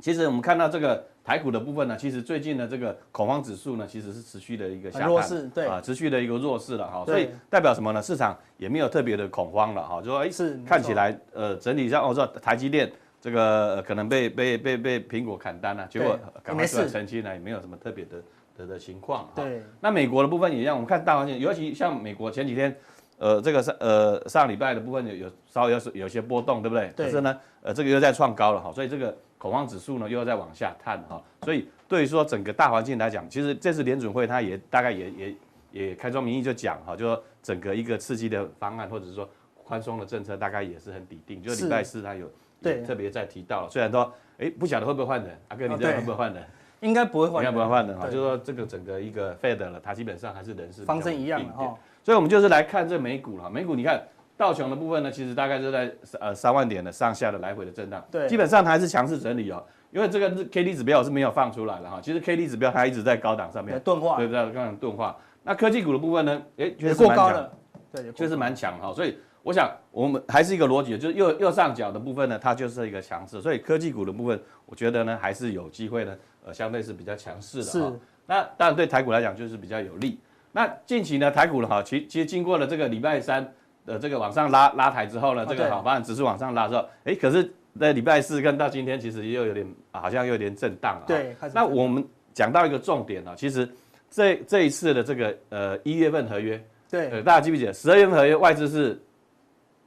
[0.00, 1.04] 其实我们看到这个。
[1.24, 8.02] 台股的部分呢，其实最近的这个恐慌指数呢，其实是持续的一个下探，对啊，持续的一个弱势了哈，所以代表什么呢？
[8.02, 12.90] 市场也没有特别的恐慌了哈，就说哎，是看起来呃整体上，我说台积电
[13.20, 18.16] 这个可能被被被被苹果砍单了，结果赶快出来澄清呢，也没有什么特别的
[18.58, 19.30] 的的情况。
[19.32, 22.76] 对，那美国的部分也一样，我们看大环境，尤其像美国前几天，
[23.22, 26.92] 呃，这个上呃上礼拜的部分有有稍微有有些波动，对不对？
[26.96, 27.06] 对。
[27.06, 29.16] 可是呢，呃，这个又在创高了哈，所以这个。
[29.42, 35.34] 恐慌指数呢又要再往下探哈，所以对于说整个大环境来讲，其实这次联准会它也大概也也
[35.72, 39.28] 也开宗明义就讲哈，就说整个一个刺激的方案或者是说
[39.64, 42.30] 宽松的政策大概也是很底定，就礼拜四它有
[42.62, 46.40] 对特别在提到了，虽然说哎不晓得会不会换人，阿哥你这会不会换人？
[46.78, 54.02] 应该不会换，应该不会换人哈，就是说这个整个一个 Fed 了，它基本上还是人事方针一样的哈，所以我们就是来看这美股了，美股你看。
[54.34, 59.62] 道琼的部分呢，其实大概是在呃三万点的上下的来回的震荡，对，基本上还是强势整理哦。
[59.92, 64.42] 因为这个 K D 指标我是没有放出来的哈，其实 K D 指标它一直在高档上面钝化，对不对？
[64.46, 65.16] 刚刚钝化。
[65.44, 67.50] 那科技股的部分呢，哎，确实蛮强，
[67.92, 68.92] 对，确实蛮强哈。
[68.92, 77.92] 所以我想我们还是一个逻辑，就是右右上角的部分呢，它就是一个强势，所以科技股的部分，我觉得呢还是有机会呢，呃，相对是比较强势的哈。
[78.26, 80.18] 那当然对台股来讲就是比较有利。
[80.52, 83.52] 那近期呢台股呢哈，其其实经过了这个礼拜三。
[83.84, 91.04] 的这个往上拉拉抬之后呢，这个好，反正指数往上拉之后，哎，可是在礼拜四跟到今天，其实又有点好像又有点震荡了。
[91.04, 93.68] 对，那我们讲到一个重点呢，其实
[94.08, 99.02] 这这一次的这个呃一月份合约，对，呃，大家记不记得十二月份合约外资是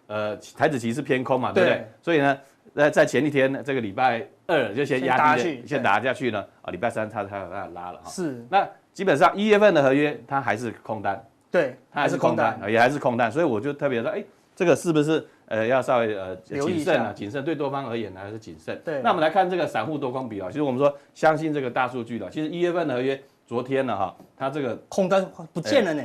[0.07, 1.87] 呃台指期是偏空嘛，对不对？
[2.01, 2.37] 所以呢，
[2.75, 8.09] 在在前一天这个礼拜二就先压下去，先打下去呢，啊，礼拜三它它它拉了哈。
[8.09, 11.21] 是，那基本上一月份的合约它还是空单。
[11.51, 14.23] 对，它还是空单，也还是空单，所以我就特别说，哎，
[14.55, 17.13] 这个是不是呃要稍微呃谨慎啊？
[17.13, 18.81] 谨慎对多方而言呢，还是谨慎。
[18.85, 26.03] 对，那我们来看这个散户多空比啊，其实我们说相信这个大数据的，其实一月份的合约昨天呢哈，它这个空单不见了呢，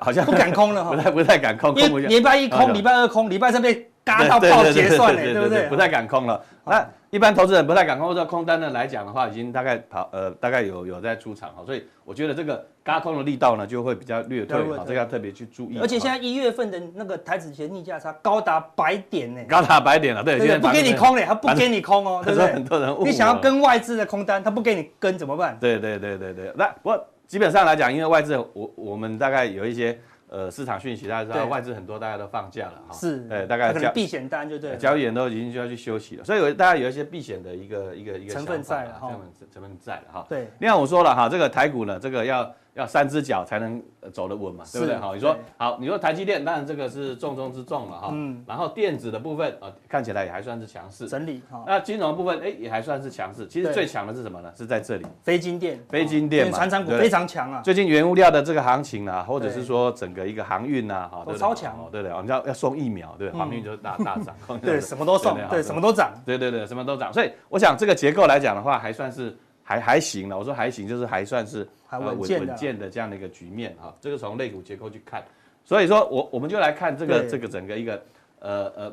[0.00, 5.68] 好像不敢空了哈，不太不太敢空，因为礼拜一空，礼拜二空，礼拜三被嘎到爆结算了，对不对？
[5.68, 6.40] 不太敢空了。
[6.64, 12.66] 那一般投资人不太敢空，或者空单的来讲的话，已经大概跑呃大概有有在出场哈，所以我觉得这个。
[12.86, 15.78] 轧空的力道呢，就会比较略退，好，这个要特别去注意。
[15.80, 22.52] 而且现在一月份的那个台指期逆价差高达百点呢，高达百点了，对，不给你空嘞，他不给你空哦， 对不对？
[22.52, 22.96] 很多人。
[23.00, 25.58] 你想要跟外资的空单，他不给你跟怎么办？
[25.60, 29.98] 对对对对对，那不过基本上来讲，因为外资，我我们大概有一些。
[30.28, 32.92] 呃，市场讯息大家知道，外资很多，大家都放假了哈。
[32.92, 34.76] 是，哎，大概可能避险单就对。
[34.76, 40.26] 交易员都已经就要去休息了，所以大家有一些避险的一个一个一个成分在了哈，成分成分在了哈。
[40.28, 44.96] 对，另外我说了哈，这个台股呢，这个要要三只脚才能走得稳嘛，对不对？
[44.96, 48.10] 好，你说好，你说台积电，当然这个是重中之重了哈。
[48.12, 48.44] 嗯。
[48.46, 51.08] 然后电子的部分啊，看起来也还算是强势。
[51.08, 51.64] 整理哈。
[51.66, 54.52] 那金融部分哎也还算是强势，其实最强的是什么呢？
[54.56, 55.06] 是在这里。
[55.22, 55.82] 非金电。
[55.88, 56.56] 非金电嘛。
[56.56, 57.60] 传产股非常强啊。
[57.62, 61.10] 最近原物料的这个行情啊，或者是说整个一个航运啊。
[61.26, 69.36] 都超强哦，对对，我们要要送疫苗，对，航运就是大 大涨，对，什么都送，对，什么都涨，对对对，什么都涨，所以我想这个结构来讲的话，还算是
[69.66, 70.38] 还还行了。
[70.38, 73.92] 我说还行，就是还算是稳稳健的这样的一个局面哈。
[74.00, 75.22] 这个从类股结构去看，
[75.64, 78.02] 所以说我我们就来看这个这个整个一个
[78.38, 78.92] 呃呃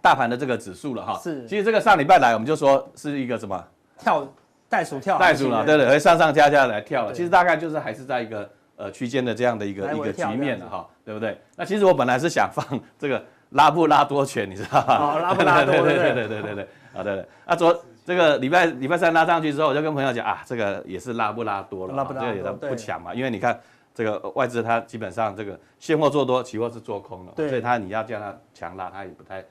[0.00, 1.20] 大盘的这个指数了哈。
[1.22, 3.62] 是，其实这个上礼拜来我们就说是一个什么
[3.98, 4.26] 跳
[4.70, 7.12] 袋鼠跳袋鼠了，对对，会上上下下来跳了。
[7.12, 11.38] 其实大概就是还是在一个呃区间的这样的一个一个局面了哈，对不对？
[11.56, 12.64] 那其实我本来是想放
[12.98, 15.18] 这个拉布拉多犬，你知道吗？
[15.18, 17.26] 拉布拉多， 对对对对对对对，啊对对。
[17.44, 23.58] 啊昨这个礼拜礼拜三拉上去之后，我就跟朋友讲啊，这个也是拉不拉多了，这个也不强嘛，因为你看。
[23.92, 29.44] 这个外资它基本上这个现货做多，期货是做空了，所以它你要叫它强拉，它也不太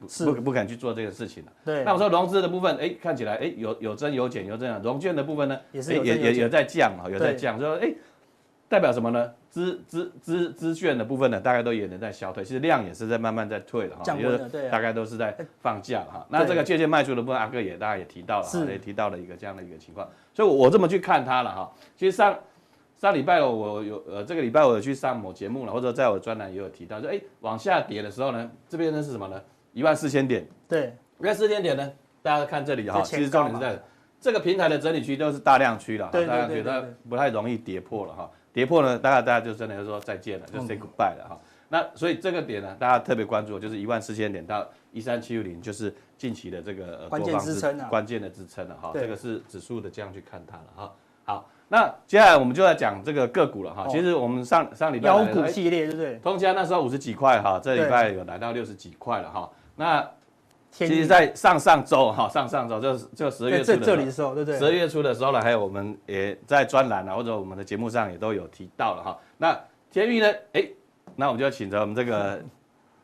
[0.00, 1.52] 不不不敢去做这个事情了。
[1.64, 7.92] 对，那我说融资的部分，哎，看起来哎有有增有减有这样，融券的部分呢也是也也也在降哈，有在降，说哎
[8.72, 9.30] 代表什么呢？
[9.50, 14.38] 资资资资券的部分呢，大概都也能在消退，其实量也是在慢慢在退的哈，就是
[14.70, 16.26] 大概都是在放假哈。
[16.30, 22.34] 那这个借券卖出的部分，阿哥也大概也提到了，也提到了一个这样的一个情况，所以我这么去看它了哈，其实上。
[22.98, 29.42] 上礼拜我有呃，这个礼拜我有去上某节目了，或者在我的专栏也有提到，说哎往下跌的时候呢，这边呢是什么呢？
[29.72, 30.46] 一万四千点。
[30.68, 33.82] 对，一万四千点呢，大家看这里哈，其实重点是在
[34.20, 36.80] 这个平台的整理区都是大量区了，大量区它
[37.10, 41.40] 不太容易跌破了哈，跌破呢，大家大家就真的就说再见了，就 say goodbye 了哈。
[41.68, 50.92] 那所以这个点呢，大家特别关注，就是一万四千点到一三七六零，就是近期的这个关键支撑啊，关键的支撑了哈，这个是指数的这样去看它了哈。
[51.24, 51.48] 好。
[51.68, 53.86] 那接下来我们就来讲这个个股了哈。
[53.88, 56.16] 其实我们上上礼拜妖股系列对不对？
[56.16, 59.50] 通家那时候五十几块哈，这礼拜有来到六十几块了哈。
[59.76, 60.06] 那
[60.72, 64.58] 其实，在上上周哈，上上周就就十二月初的时候，对对。
[64.58, 69.18] 十二月初的时候呢，还有我们也在专栏啊，或者我们的节目上也都有提到了哈。
[69.36, 69.54] 那
[69.90, 70.32] 天宇呢？
[70.54, 70.66] 哎，
[71.14, 72.42] 那我们就请着我们这个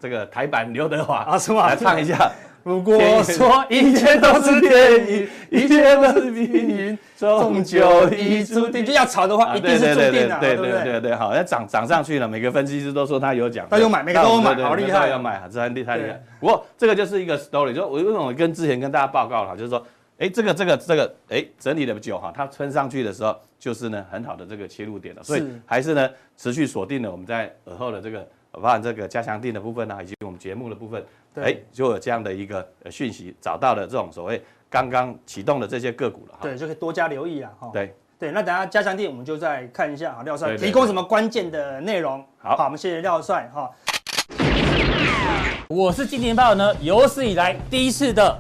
[0.01, 2.33] 这个台版刘德华来唱一下。
[2.65, 8.85] 如果说一切都是电影， 一切都是命运，终究已注定。
[8.85, 12.29] 就要炒的话，一定是注定的，对对对对，好，要涨涨上去了。
[12.29, 16.23] 每个分析师都说他有奖，他有买，每个都买，好厉害，要买，这很厉害厉害。
[16.41, 19.83] 不过这个就是一个 story，就我为什么跟之前跟大家报告了，就是说，
[20.19, 25.23] 哎，这个这个这个，哎，整理的久哈，它撑上去的时候，就是呢很好的这个切入点了。
[25.23, 31.03] 所以还是呢持续锁定了我们在耳后的这个，包含这个加强定的部分啊，以及我们节目的部分。
[31.43, 36.39] 哎，就有这样的一个讯息，找到了这种所谓刚刚启动的这些个股了哈。
[36.43, 37.71] 对，就可以多加留意了哈。
[37.73, 42.25] 对对，那等下加强錠我们就再看一下啊，廖帅提供什么关键的内容。
[42.39, 43.71] 好，好，我们谢谢廖帅哈。
[45.69, 48.37] 我是金钱豹呢有史以来第一次的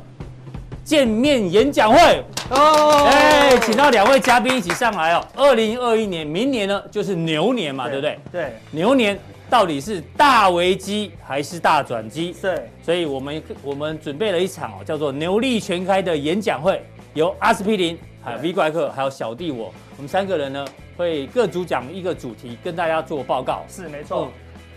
[0.82, 5.24] 见面演讲会哦，哎，请到两位嘉宾一起上来哦。
[5.36, 8.18] 二零二一年，明年呢就是牛年嘛，对不对？
[8.32, 9.18] 对，牛年。
[9.50, 12.34] 到底是大危机还是大转机？
[12.34, 16.82] 是，所以我们我们准备了一场哦，叫做“牛力全开”的演讲会，
[17.14, 23.64] 由阿司匹林、还有 V 怪客、还有小弟我，我们三个人呢会各主讲一个主题，跟大家做报告。
[23.68, 24.30] 是没错，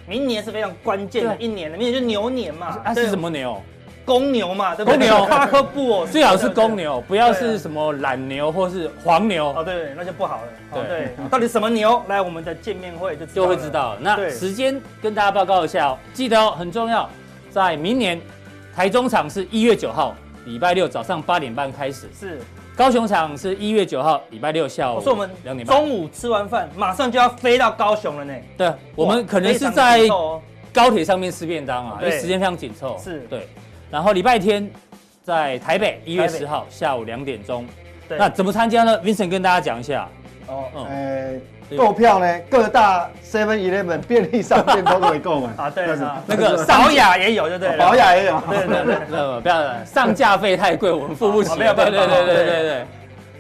[0.08, 2.80] 明年是非常关键的一年的，明年就牛年嘛。
[2.86, 3.62] 啊，是什么牛？
[4.06, 4.98] 公牛嘛，对不对？
[4.98, 10.44] 公牛，巴克布哦，最好是公牛，不要是什么懒牛或是黄牛哦，对，那就不好了。
[10.74, 12.04] 对对，到底什么牛？
[12.08, 13.96] 来我们的见面会就就会知道。
[14.00, 17.10] 那时间跟大家报告一下哦，记得哦，很重要，
[17.50, 18.20] 在明年
[18.76, 22.10] 台中场是一月九号，礼拜六早上八点半开始。
[22.20, 22.40] 是，
[22.76, 24.96] 高雄场是一月九号，礼拜六下午。
[24.96, 28.34] 我说我们两点半，中午吃完饭马上就要飞到高雄了呢。
[28.58, 30.08] 对，我们可能是在
[30.74, 32.98] 高铁上面吃便当啊，因为时间非常紧凑。
[32.98, 33.48] 是对。
[33.92, 34.70] 然后礼拜天
[35.24, 37.66] 在台北一月十号下午两点钟，
[38.08, 40.08] 那怎么参加呢？Vincent 跟大家讲一下。
[40.48, 45.70] 哦，呃，购票呢，各大 Seven Eleven 便利商店都可以购买啊。
[45.70, 45.86] 对，
[46.26, 47.78] 那个宝雅 也有，对不对？
[47.78, 48.42] 宝雅也有。
[48.50, 51.58] 对对对，不要上架费太贵，我们付不起。
[51.58, 51.92] 没有办法。
[51.92, 52.86] 对对对对对对。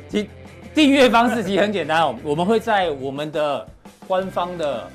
[0.07, 0.29] 其
[0.73, 3.65] 订阅方式其实很简单哦，我们会在我们的
[4.07, 4.87] 官方的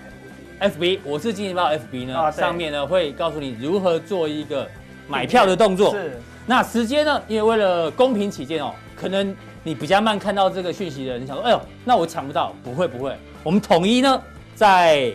[0.61, 4.67] FB，我是金钱豹 FB 呢，上面呢会告诉你如何做一个。
[5.09, 7.23] 买票的动作是，那时间呢？
[7.29, 14.23] 因为为了公平起见哦，可能你比较慢看到这个讯息的人，你想说，哎呦，那我抢不到，不会不会，我们统一呢，
[14.55, 15.13] 在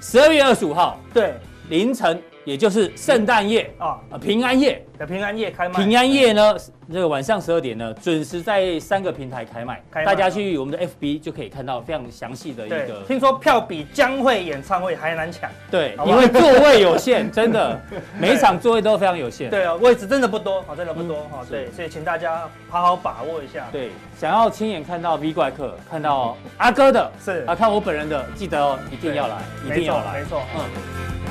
[0.00, 1.34] 十二月二十五号，对，
[1.68, 2.20] 凌晨。
[2.44, 5.84] 也就是圣诞夜啊，平安夜的平安夜开卖。
[5.84, 6.56] 平安夜呢，
[6.92, 13.02] 这个晚上十二点呢，准时在三个平台开卖，大家去我们的 FB 就可以看到非常详细的一个。
[13.06, 17.80] 听说票比江蕙演唱会还难抢，对，因为座位有限， 真的
[18.18, 19.48] 每一场座位都非常有限。
[19.48, 21.44] 对啊，位置真的不多，真的不多哈。
[21.48, 23.68] 对，所以请大家好好把握一下。
[23.70, 31.21] 对，想要亲眼看到 V 怪客，看到阿哥的，是啊，看我本人的，记得哦，一定要来，一定要来，没错，嗯。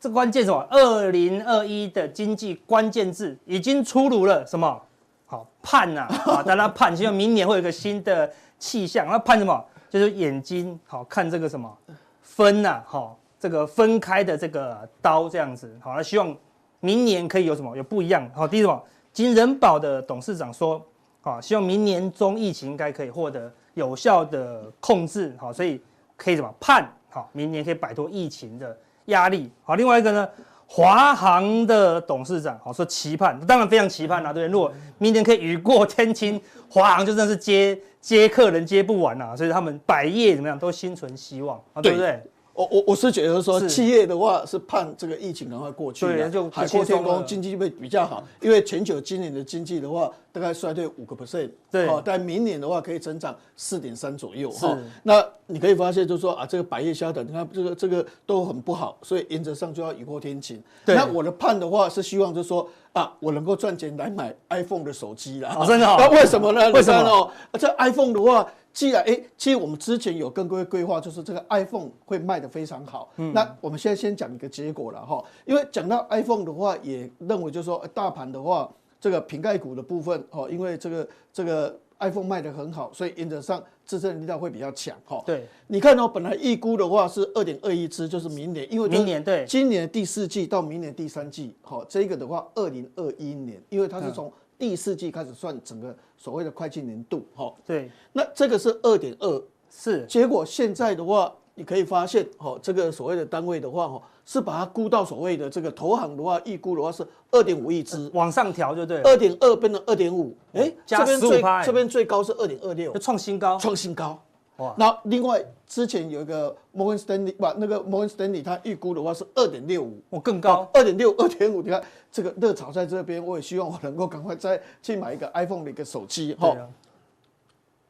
[0.00, 0.64] 这关键什么？
[0.70, 4.80] 二零二一的经济关键字已经出炉了，什么？
[5.26, 9.06] 好盼呐， 啊，大家盼，希望明年会有一个新的气象。
[9.08, 9.64] 那盼什么？
[9.90, 11.76] 就是眼睛好看这个什么
[12.20, 16.36] 分呐，好这个分开的这个刀这样子，好，那希望
[16.80, 18.30] 明年可以有什么有不一样。
[18.34, 18.82] 好，第一什么？
[19.12, 20.80] 金人保的董事长说，
[21.20, 25.82] 好，希望明年中疫情应该可以获得有效的控制，好，所以
[26.16, 26.86] 可以什么盼？
[27.10, 29.50] 好，明年可以摆脱疫情的压力。
[29.62, 30.26] 好，另外一个呢，
[30.66, 34.52] 华航的董事长好说期盼，当然非常期盼啦，对不对？
[34.52, 36.40] 如果明年可以雨过天晴，
[36.70, 42.22] 华航就真的是接接客人接不完啊，所以他们百业怎么样都心存希望啊，对不对？
[42.58, 48.26] 我我我是觉得说，企业的话是盼这个疫情赶快过去，对，就海阔天空，经济会比较好。
[48.40, 54.76] 因为全球今年的经济的话，大概衰退五个 percent，对，哦，但明年的话可以增长四点三左右，哈。
[55.04, 60.60] 那你可以发现，就是说啊，这个百业萧条，你看这个这个都很不好，所以原则上就要雨过天晴。
[60.84, 62.68] 那我的盼的话是希望，就是说
[62.98, 65.56] 啊，我能够赚钱来买 iPhone 的手机啦。
[65.66, 65.86] 真的？
[65.98, 66.70] 那为什么呢？
[66.72, 67.08] 为什么？
[67.08, 68.48] 哦，这 iPhone 的话。
[68.70, 73.08] 既然哎，其实我们之前有跟各位规划，就是这个 iPhone 会卖的非常好。
[73.16, 85.22] 嗯，那我们现在先讲一个结果了哈，因为讲到 iPhone 的话，也认为就是说大盘的话，这个瓶盖股的部分哦，因为这个这个 iPhone 卖得很好，所以原则上支撑力道会比较强哈。
[85.26, 114.22] 对，你看哦，本来预估的话是二点二亿只，就是明年，因为明年对，今年第四季到明年第三季，好，这个的话二零二一年，因为它是从第四季开始算整个所谓的会计年度，哈，对，那这个是二点二，是，结果现在的话，你可以发现，哈，这个所谓的单位的话，哈，是把它估到所谓的这个投行的话，预估的话是二点五亿只，往上调就对，二点二变成二点五，哎，加十五趴，这边最高是二点二六，创新高，创新高。
[114.58, 114.74] 哇。
[114.76, 121.62] 那另外之前有一个摩根斯丹利，不，那个摩根斯丹利他预估的话是二点六五，哦，更高，二点六、二点五。
[121.62, 126.54] 你看这个热潮在这边，我也希望我能够赶快再去买一个 iPhone 的一个手机哈。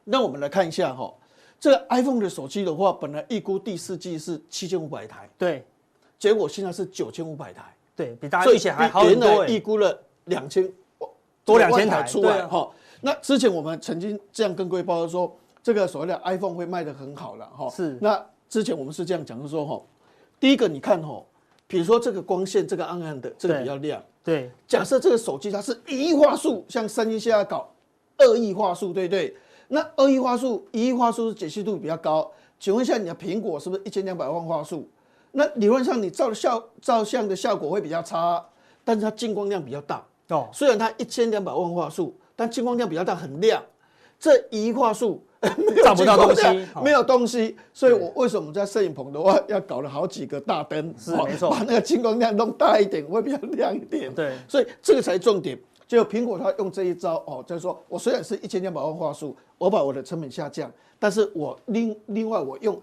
[0.04, 1.12] 那我们来看一下哈，
[1.58, 5.66] 这个 iPhone 的手机的话，本来预估第四季是七千五百台，对，
[6.18, 7.62] 结果现在是九千五百台，
[7.94, 9.28] 对，比大家预期还好很多。
[9.28, 10.70] 原来预估了两千
[11.44, 12.70] 多两千台出来哈。
[13.00, 15.34] 那之前我们曾经这样跟各位报道说。
[15.60, 17.98] 这个所谓的 iPhone 会卖得很好了哈，是。
[18.00, 19.82] 那之前我们是这样讲，就是说哈，
[20.40, 21.22] 第一个你看哈，
[21.66, 24.02] 比如说这个光线，这个暗暗的，这个比较亮。
[24.24, 24.50] 对。
[24.66, 27.68] 假设这个手机它是一亿画素，像三星现在搞
[28.16, 29.36] 二亿画素，对不对？
[29.66, 32.30] 那二亿画素，一亿画素是解析度比较高。
[32.58, 34.88] 请问一下，你的苹果是不是一千两百万画素？
[35.32, 38.44] 那理论上你照的效照相的效果会比较差，
[38.84, 40.48] 但是它进光量比较大哦。
[40.52, 43.62] 虽然它一千两百万画素，但进光量比较大，很亮。
[44.18, 45.24] 这一亿画素。
[45.84, 46.42] 找不到东西，
[46.82, 54.12] 没有东西，所以我为什么在摄影棚的话要搞了好几个大灯，是没错，把那个进光量弄大一点，会比较亮一点。
[54.12, 55.56] 对，所以这个才是重点。
[55.86, 62.76] 就苹果它用这一招哦，就是说我虽然是一千两百万画素，我把我的成本下降，但是我另另外我用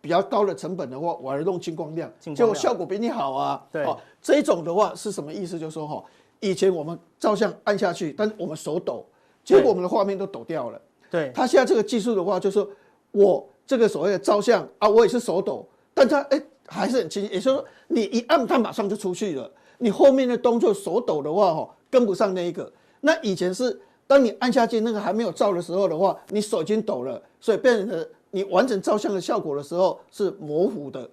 [0.00, 3.66] 比较高的成本的话，我还弄金光量，结果效果比你好啊。
[3.72, 3.86] 对，
[4.22, 5.58] 这一种的话是什么意思？
[5.58, 6.04] 就是说哈，
[6.40, 9.04] 以前我们照相按下去，但是我们手抖，
[9.44, 10.80] 结果我们的画面都抖掉了。
[11.10, 12.66] 对，他现在这个技术的话，就是
[13.10, 22.70] 我这个所谓的照相啊，我也是手抖，但他哎还是很清晰，也就是说你一按它马上就出去了，你后面的动作手抖的话哈跟不上那一个。
[23.00, 31.08] 那以前是当你按下去那个还没有照的时候的话，你手已经抖了，所以变成你完整照相的效果的时候是模糊的。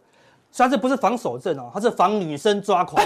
[0.58, 3.06] 他这不是防守阵哦，他是防女生抓狂，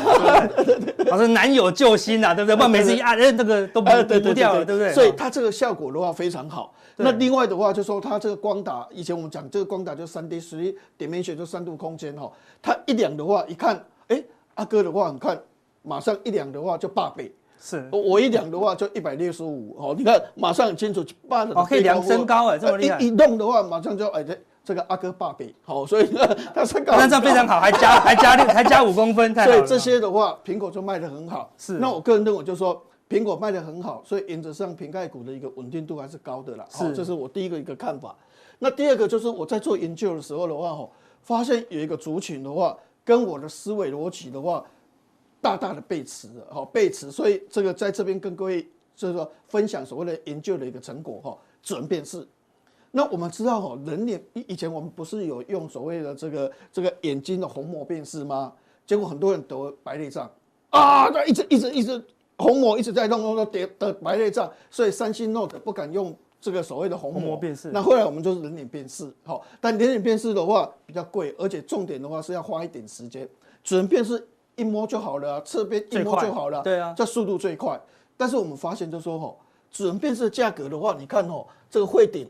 [1.10, 2.56] 他是男友救星啊，对不对？
[2.56, 4.94] 不然每次一按，哎，那个都不不掉了，对不对？
[4.94, 6.72] 所以它这个效果的话非常好。
[6.96, 15.42] 那另外的话，就说它这个光打，以前我们讲这个光打就三 D 十一点面选就三度空间哈，它一两的话，一看，哎，阿哥的话，你看
[15.82, 24.38] 马上一两的话就八倍，是我一量的话就一百六十五哦，你看马上很清楚，八的哦可以量身高哎，这么厉害，一一动的话马上就哎这。
[24.62, 26.20] 这个阿哥爸比，好， 所以呢，
[26.54, 31.52] 他身高，那这样非常好，还加 还加六还加五公分，所以这些的话，苹果就卖得很好。
[31.58, 36.64] 是，那我个人认为，就是说苹果卖得很好，所以原则上瓶盖股的一个稳定度还是高的啦。
[36.70, 38.16] 是，这是我第一个一个看法。
[38.60, 40.88] 那第二个就是我在做研究的时候的话，哈，
[41.24, 44.64] 发现有一个族群的话，跟我的思维逻辑的话，
[45.42, 47.12] 大大的背驰了，哈，背驰。
[47.12, 52.28] 所以这个在这边跟各位就是说分享所谓的研究的一个成果，哈，指纹辨识。
[52.92, 58.54] 那我们知道哈，人脸以以前我们不是有用所谓的这个这个眼睛的虹膜辨识吗？
[58.88, 60.28] 结果很多人得白内障
[60.72, 62.04] 啊，他一直一直一直
[62.38, 67.70] 虹膜一直在弄弄弄得得白内障，所以三星 Note 不敢用这个所谓的虹膜辨识。
[67.72, 73.30] 那后来我们就是人脸辨识，好，但人脸辨识的话比较贵，而且重点的话是要花一点时间。
[73.64, 74.28] 指纹辨识
[74.60, 77.80] 一摸就好了，侧边一摸就好了，对啊，这速度最快。
[78.18, 79.40] 但是我们发现就说吼，
[79.72, 82.30] 指纹辨识价格的话，你看哦，这个汇顶。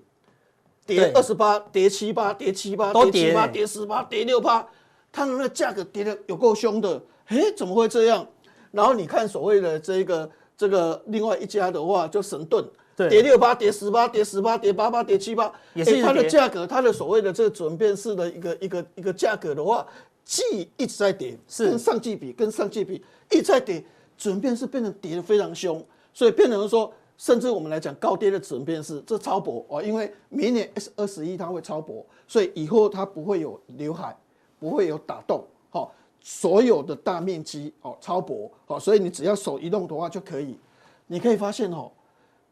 [0.86, 4.67] 跌二十八，跌七八，跌七八，跌七八，跌十八，跌六八，
[5.11, 8.25] 它的那个价格跌的有够凶的，诶，怎么会这样？
[8.71, 10.27] 然后你看所谓的这个
[10.57, 12.65] 这个另外一家的话，就神盾，
[12.95, 19.86] 跌六八，跌十八，跌十八，跌八八，跌七八，也是它的价格，它的所谓的这个准变式的一个一个一个价格的话，
[20.30, 23.84] 季一直在跌，是跟上季比，跟上季比一直在跌，
[24.15, 34.15] 准变是变成跌得非常凶，所以变成说，甚至我们来讲高跌的准变是，这超薄哦，因为明年 S 二十一它会超薄，所以以后它不会有刘海，
[34.59, 35.91] 不会有打洞，好。
[36.21, 40.59] 所有的大面积哦，超薄哦，所以你只要手移动的话就可以。
[41.07, 41.89] 你可以发现哦，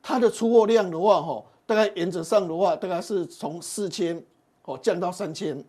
[0.01, 4.23] 它的出货量的话哈，大概原则上的话，大概是从四千
[4.63, 5.61] 哦降到三千。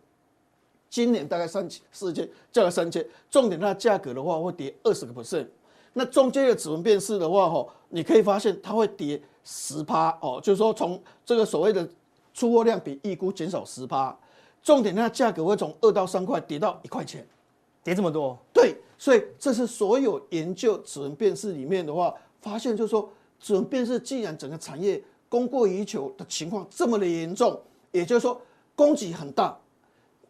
[0.89, 5.47] 今年大概三千四千降到三千，重点它的价格的话会跌二十个 percent。
[5.93, 11.87] 那中间的指纹辨识的话哈，你可以发现它会跌十趴哦，就是说从这个所谓的
[12.33, 14.17] 出货量比预估减少十趴，
[14.61, 17.25] 重点它的价格会从二到三块跌到一块钱。
[17.81, 23.09] 跌这么多，对，所以这是所有研究指纹辨识里面的话，发现就是说，
[23.39, 27.59] 指纹辨识既然整个产业供过于求的情况这么的严重，
[27.91, 28.39] 也就是说
[28.75, 29.57] 供给很大，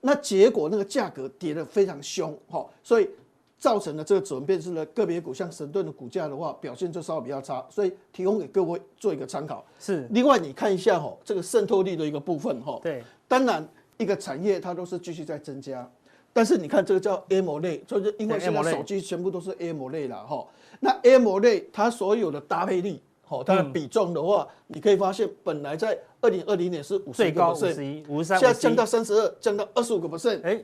[0.01, 3.09] 那结果那个价格跌得非常凶，哈，所以
[3.57, 9.65] 造成了这个指纹辨识的个别股，像神盾的股价的话，表现就稍微比较差，所以提供给各位做一个参考。
[9.79, 15.89] 是，另外你看一下哈，这个渗透率的一个部分，哈，对，当然一个产业它都是继续在增加。
[16.31, 20.47] 但是你看这个叫 AMOLED，就是因为现在手机全部都是 AMOLED 了哈。
[20.79, 22.97] 那 AMOLED 它所有的搭配率，
[23.30, 30.41] 哈，它的比重的话，你可以发现本来在二零二零年是五十个 percent，现在降到三十二，降到二十五个 percent。
[30.41, 30.63] 哎，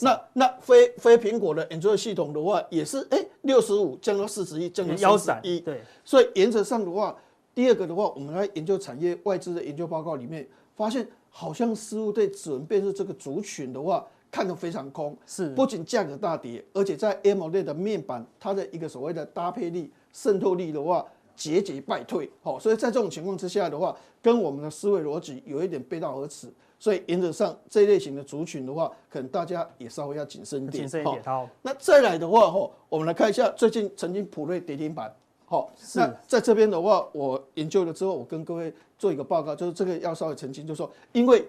[0.00, 5.60] 那那非非苹果的 Android 系统的话，也是哎六十五降到四十一，降到三十一。
[5.60, 7.16] 对，所以原则上的话，
[7.54, 10.44] 第二个的话，我们来研究产业外资的研究报告里面
[10.74, 14.04] 发现，好像似乎对指纹辨识这个族群的话。
[14.32, 21.04] 看得非常空，是不仅价格大跌，而且在 AMOLED 的面板，它的一个所谓的搭配力、渗透力的话
[21.34, 22.30] 节节败退。
[22.42, 26.48] 好，所以在这种情况之下的话，跟我们的思维逻辑有一点背道而驰。
[26.78, 30.82] 所以原则上这一类型的族群的话，可能大家也稍微要谨慎一点。
[30.82, 31.22] 谨慎一点。
[31.22, 35.14] 好，那再来的话，哈，我们来看一下最近曾经普瑞跌停板。
[35.44, 41.46] 好，那在这边的话，我研究了之后，我跟各位做一个报告，就是这个要稍微澄清，就是说，因为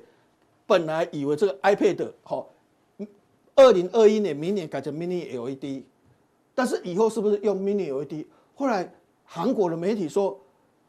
[0.67, 2.49] 本来以为这个 iPad 好。
[3.55, 5.83] 二零二一年，明年改成 Mini LED，
[6.55, 8.25] 但是以后是不是用 Mini LED？
[8.55, 8.91] 后来
[9.35, 10.39] 韩国的媒体说，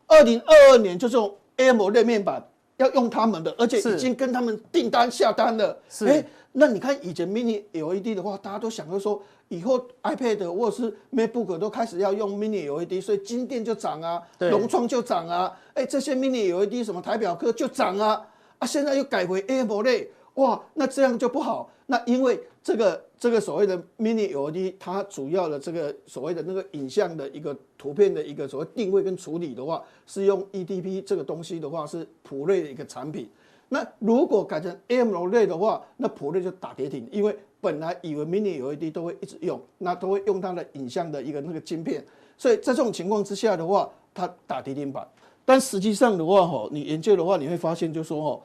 [0.07, 5.75] 二零二二年就是用 AMOLED 面板要用他们的，而且已经跟他们订单下单了。
[5.89, 6.23] 是，哎，
[6.53, 18.27] 那你看以前 Mini LED 的话，大家都想着说，以后 iPad 或者是 MacBook 都开始要用 Mini LED，所以金店就涨啊，融创就涨啊，哎，这些 Mini LED 什么台表科就涨啊，
[18.59, 21.71] 啊，现在又改回 AMOLED，哇，那这样就不好。
[21.87, 33.29] 那因为这个这个所谓的 Mini LED，它主要的这个所谓的那个影像的一个图片的一个所谓定位跟处理的话，是用 eDP 这个东西的话是普瑞的一个产品。
[33.69, 42.05] 那如果改成 AMOLED 的话，那普瑞就打跌停，因为本来以为 Mini LED 都会一直用，那都会用它的影像的一个那个晶片，
[42.39, 45.07] 所以在这种情况之下的话，它打跌停板。
[45.45, 48.43] 但实际上的话，哈，你研究的话，你会发现就是说，哈，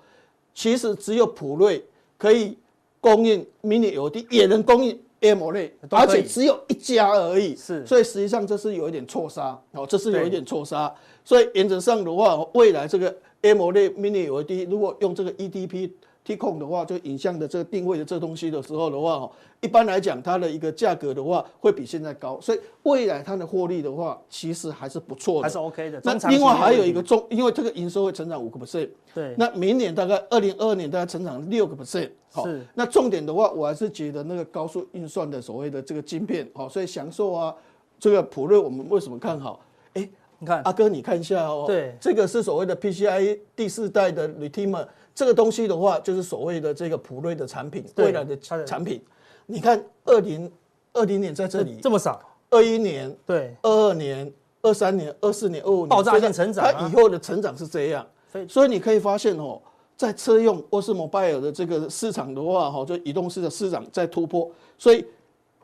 [0.53, 1.83] 其实只有普瑞
[2.17, 2.57] 可以。
[3.01, 7.55] 供应 Mini LED 也能供应 AMOLED，而且只有一家而已。
[7.55, 10.93] 是，所以实际上这是有一点错杀，哦，这是有一点错杀。
[11.23, 15.91] 所以原则上的话，未来这个 AMOLED Mini LED 如果用这个 eDP。
[16.29, 25.99] T-Con 的话，就影像的这个定位的这东西的时候的话，哈，一般来讲，它的一个价格的话，会比现在高，所以未来它的获利的话，其实还是不错的，还是 OK 的。
[26.03, 37.55] 那另外还有一个重，因为这个营收会成长五个 percent，对，那明年大概二零二二年大概成长六个 percent，好，那重点的话，我还是觉得那个高速运算的所谓的这个晶片，好，所以祥硕啊，
[37.99, 39.59] 这个普瑞我们为什么看好？
[39.95, 40.07] 哎，
[40.37, 44.85] 你看阿哥，你看一下哦，对，这个是所谓的 PCIe 第四代的 Retimer。
[45.19, 49.03] 这个东西的话，就是所谓的这个普瑞的产品，未来的产品。
[49.47, 50.49] 你看，二零
[50.93, 58.07] 二零年在这里这么少，二一年对，二二年、二三年、二四年、二五年爆炸性成长，它以后的成长是这样。
[58.47, 59.61] 所以你可以发现哦，
[59.97, 64.49] 在车用或是 mobile 的这个市场的话，哈，就移动式的市场在突破。
[64.77, 65.05] 所以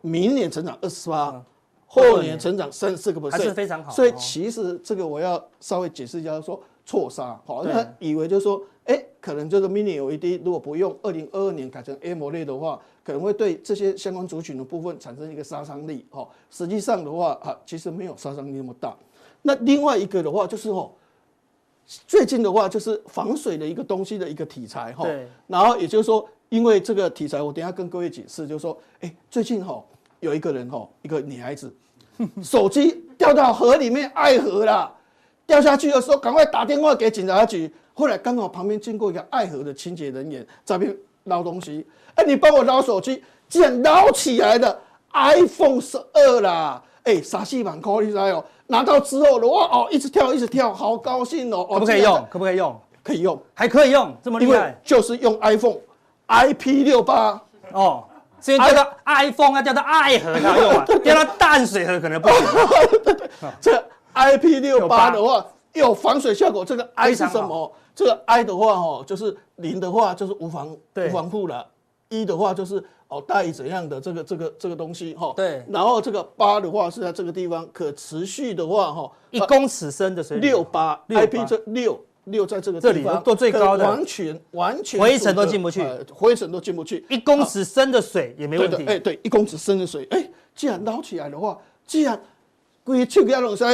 [0.02, 1.42] 明年成长二十八，
[1.88, 3.90] 后年成长三十四个 percent，还是非常好。
[3.90, 8.62] 所以其实这个我要稍微解释一下，说错杀，好，他以为就是说。
[8.86, 16.06] 哎，可能这个 Mini LED 如果不用，二零二二年改成 AMOLED 的话，可能会对这些相关族群的部分产生一个杀伤力。
[16.10, 18.96] 哈，实际上的话，啊，其实没有杀伤力那么大。
[19.42, 20.92] 那另外一个的话，就是哦，
[22.08, 25.04] 最近的话就是防水的一个东西的一个题材哈。
[25.04, 25.28] 对。
[25.48, 29.84] 然后也就是说，因为这个题材，我等一下跟各位解释，就是说，哎，最近哈
[30.20, 31.74] 有一个人哈，一个女孩子，
[32.42, 34.95] 手机掉到河里面爱河了，
[35.48, 37.74] 掉下去的时候赶快打电话给警察局。
[37.94, 41.86] 后来刚好旁边经过一个爱河的清洁人员在那边捞东西，
[42.16, 44.80] 哎，你帮我捞手机，竟然捞起来的
[45.14, 48.44] iPhone 十二啦，哎，傻西版可以来哦。
[48.68, 51.66] 拿到之后的话，哦，一直跳，一直跳，好高兴哦！
[51.72, 52.28] 可不可以用？
[52.30, 52.82] 可不可以用？
[53.04, 54.76] 可以用，还可以用，这么厉害？
[54.84, 55.78] 就是用 iPhone
[56.28, 57.40] IP 六八
[57.72, 58.04] 哦，
[58.42, 62.38] 所以叫它 iPhone 啊，叫它爱河才用啊， 叫它淡水河可能不行。
[63.62, 63.72] 这
[64.16, 67.72] IP 六八的话有防水效果，这个 I 是什么？
[67.94, 71.66] 这个 I 的话哦，就是零的话就是无防无防护了，
[72.10, 72.84] 一的话就是。
[73.08, 75.32] 哦，带怎样的这个这个这个东西哈？
[75.36, 75.64] 对。
[75.70, 87.06] 然后这个八的话是在这个地方可持续的话哈，一公尺深的水六八 IP 这六六在这个地方做最高的，完全完全灰尘都进不去，灰尘都进不去。
[87.08, 88.84] 一公尺深的水也没问题。
[88.88, 91.56] 哎，对，一公尺深的水，哎，既然捞起来的话，
[91.86, 92.20] 既然
[92.84, 93.68] 归去要弄塞。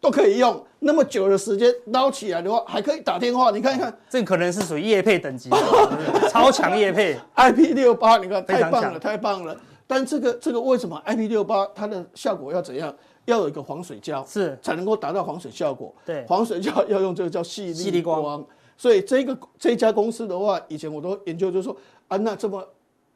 [0.00, 3.50] 都可以用那么久的时间捞起来的话，还可以打电话。
[3.50, 5.50] 你看一看，这可能是属于业配等级，
[6.30, 7.18] 超强业配。
[7.36, 9.54] IP 六八，你看太棒了，太棒了。
[9.86, 12.94] 但这个这个为什么 IP 六八它的效果要怎样？
[13.26, 15.94] 要有一个防水胶，是才能够达到防水效果。
[16.06, 18.42] 对，防水胶要用这个叫细粒光。
[18.78, 21.76] 所以这个这家公司的话，以前我都研究就是说
[22.08, 22.66] 啊，那这么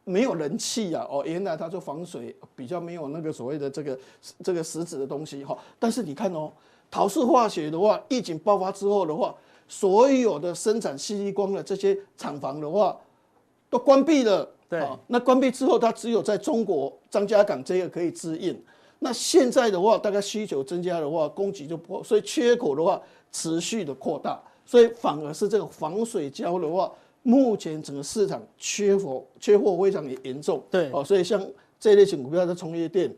[0.04, 3.98] 没有人气啊，哦，原来它做防水比较没有那个所谓的这个
[4.42, 5.56] 这个实质的东西哈。
[5.78, 6.52] 但是你看哦。
[6.94, 9.34] 陶氏化学的话，疫情爆发之后的话，
[9.66, 12.96] 所有的生产矽利光的这些厂房的话，
[13.68, 14.48] 都关闭了。
[14.68, 18.56] 对，那关闭之后，它只有在中国张家港这个可以自印。
[19.00, 26.88] 那现在的话，大概需求增加的话，供给就不，所以缺口的话持续的扩大，所以反而是这个防水胶的话，
[27.24, 30.62] 目前整个市场缺货，缺货非常的严重。
[30.70, 31.44] 对，哦，所以像
[31.80, 33.12] 这类型股票的从业店，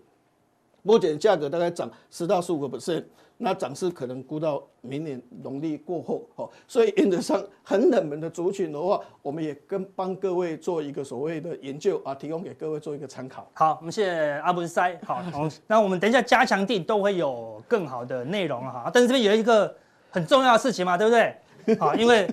[0.82, 3.04] 目前价格大概涨十到十五个 percent。
[3.38, 13.46] 那涨势可能估到明年农历过后，哦，所以原则上很冷门的族群的话，我们也跟帮各位做一个所谓的研究啊，提供给各位做一个参考。
[13.52, 15.22] 好，我们谢谢阿文塞，好，
[15.66, 19.76] 那我们等一下加强地都会有更好的内容哈，但是这边有一个
[20.10, 21.76] 很重要的事情嘛，对不对？
[21.78, 22.26] 好，因为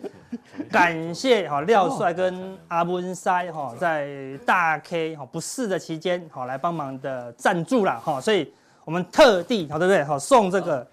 [0.72, 8.54] 感谢哈廖帅跟阿文塞哈在大 K 哈不适的期间好来帮忙的赞助了哈，所以。
[8.86, 10.04] 我们特地好，对不对？
[10.04, 10.86] 好，送这个，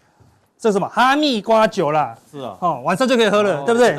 [0.58, 0.88] 这是什么？
[0.88, 2.14] 哈密瓜酒啦。
[2.30, 2.56] 是啊。
[2.60, 3.98] 哦，晚上就可以喝了，对不对？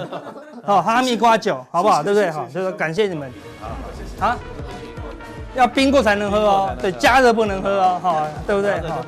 [0.66, 2.02] 好，哈密瓜酒， 好不好？
[2.04, 2.30] 对不对？
[2.32, 3.32] 好，就是感谢你们。
[3.60, 4.24] 好，谢谢。
[4.24, 4.38] 啊？
[5.56, 6.76] 要冰过才能喝哦。
[6.82, 8.00] 对，加热不能喝哦。
[8.02, 8.80] 好，对不对？
[8.88, 9.04] 好，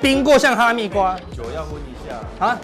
[0.00, 1.16] 冰过像哈密瓜。
[1.36, 2.46] 酒要温一下。
[2.46, 2.58] 啊？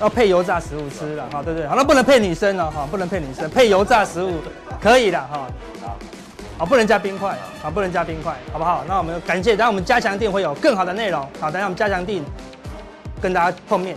[0.00, 1.68] 要配油炸食物吃了，哈，对不对？
[1.68, 4.32] 好，那不能配女生了，哈，不能配女生，配油炸食物
[4.80, 5.46] 可以的，哈。
[5.80, 5.96] 好，
[6.64, 8.84] 不能加冰块，好，不能加冰块，好不好？
[8.86, 12.22] 那我们感谢，等下我们加强店会有更好的内容，好，等下我们加强店
[13.20, 13.96] 跟大家碰面。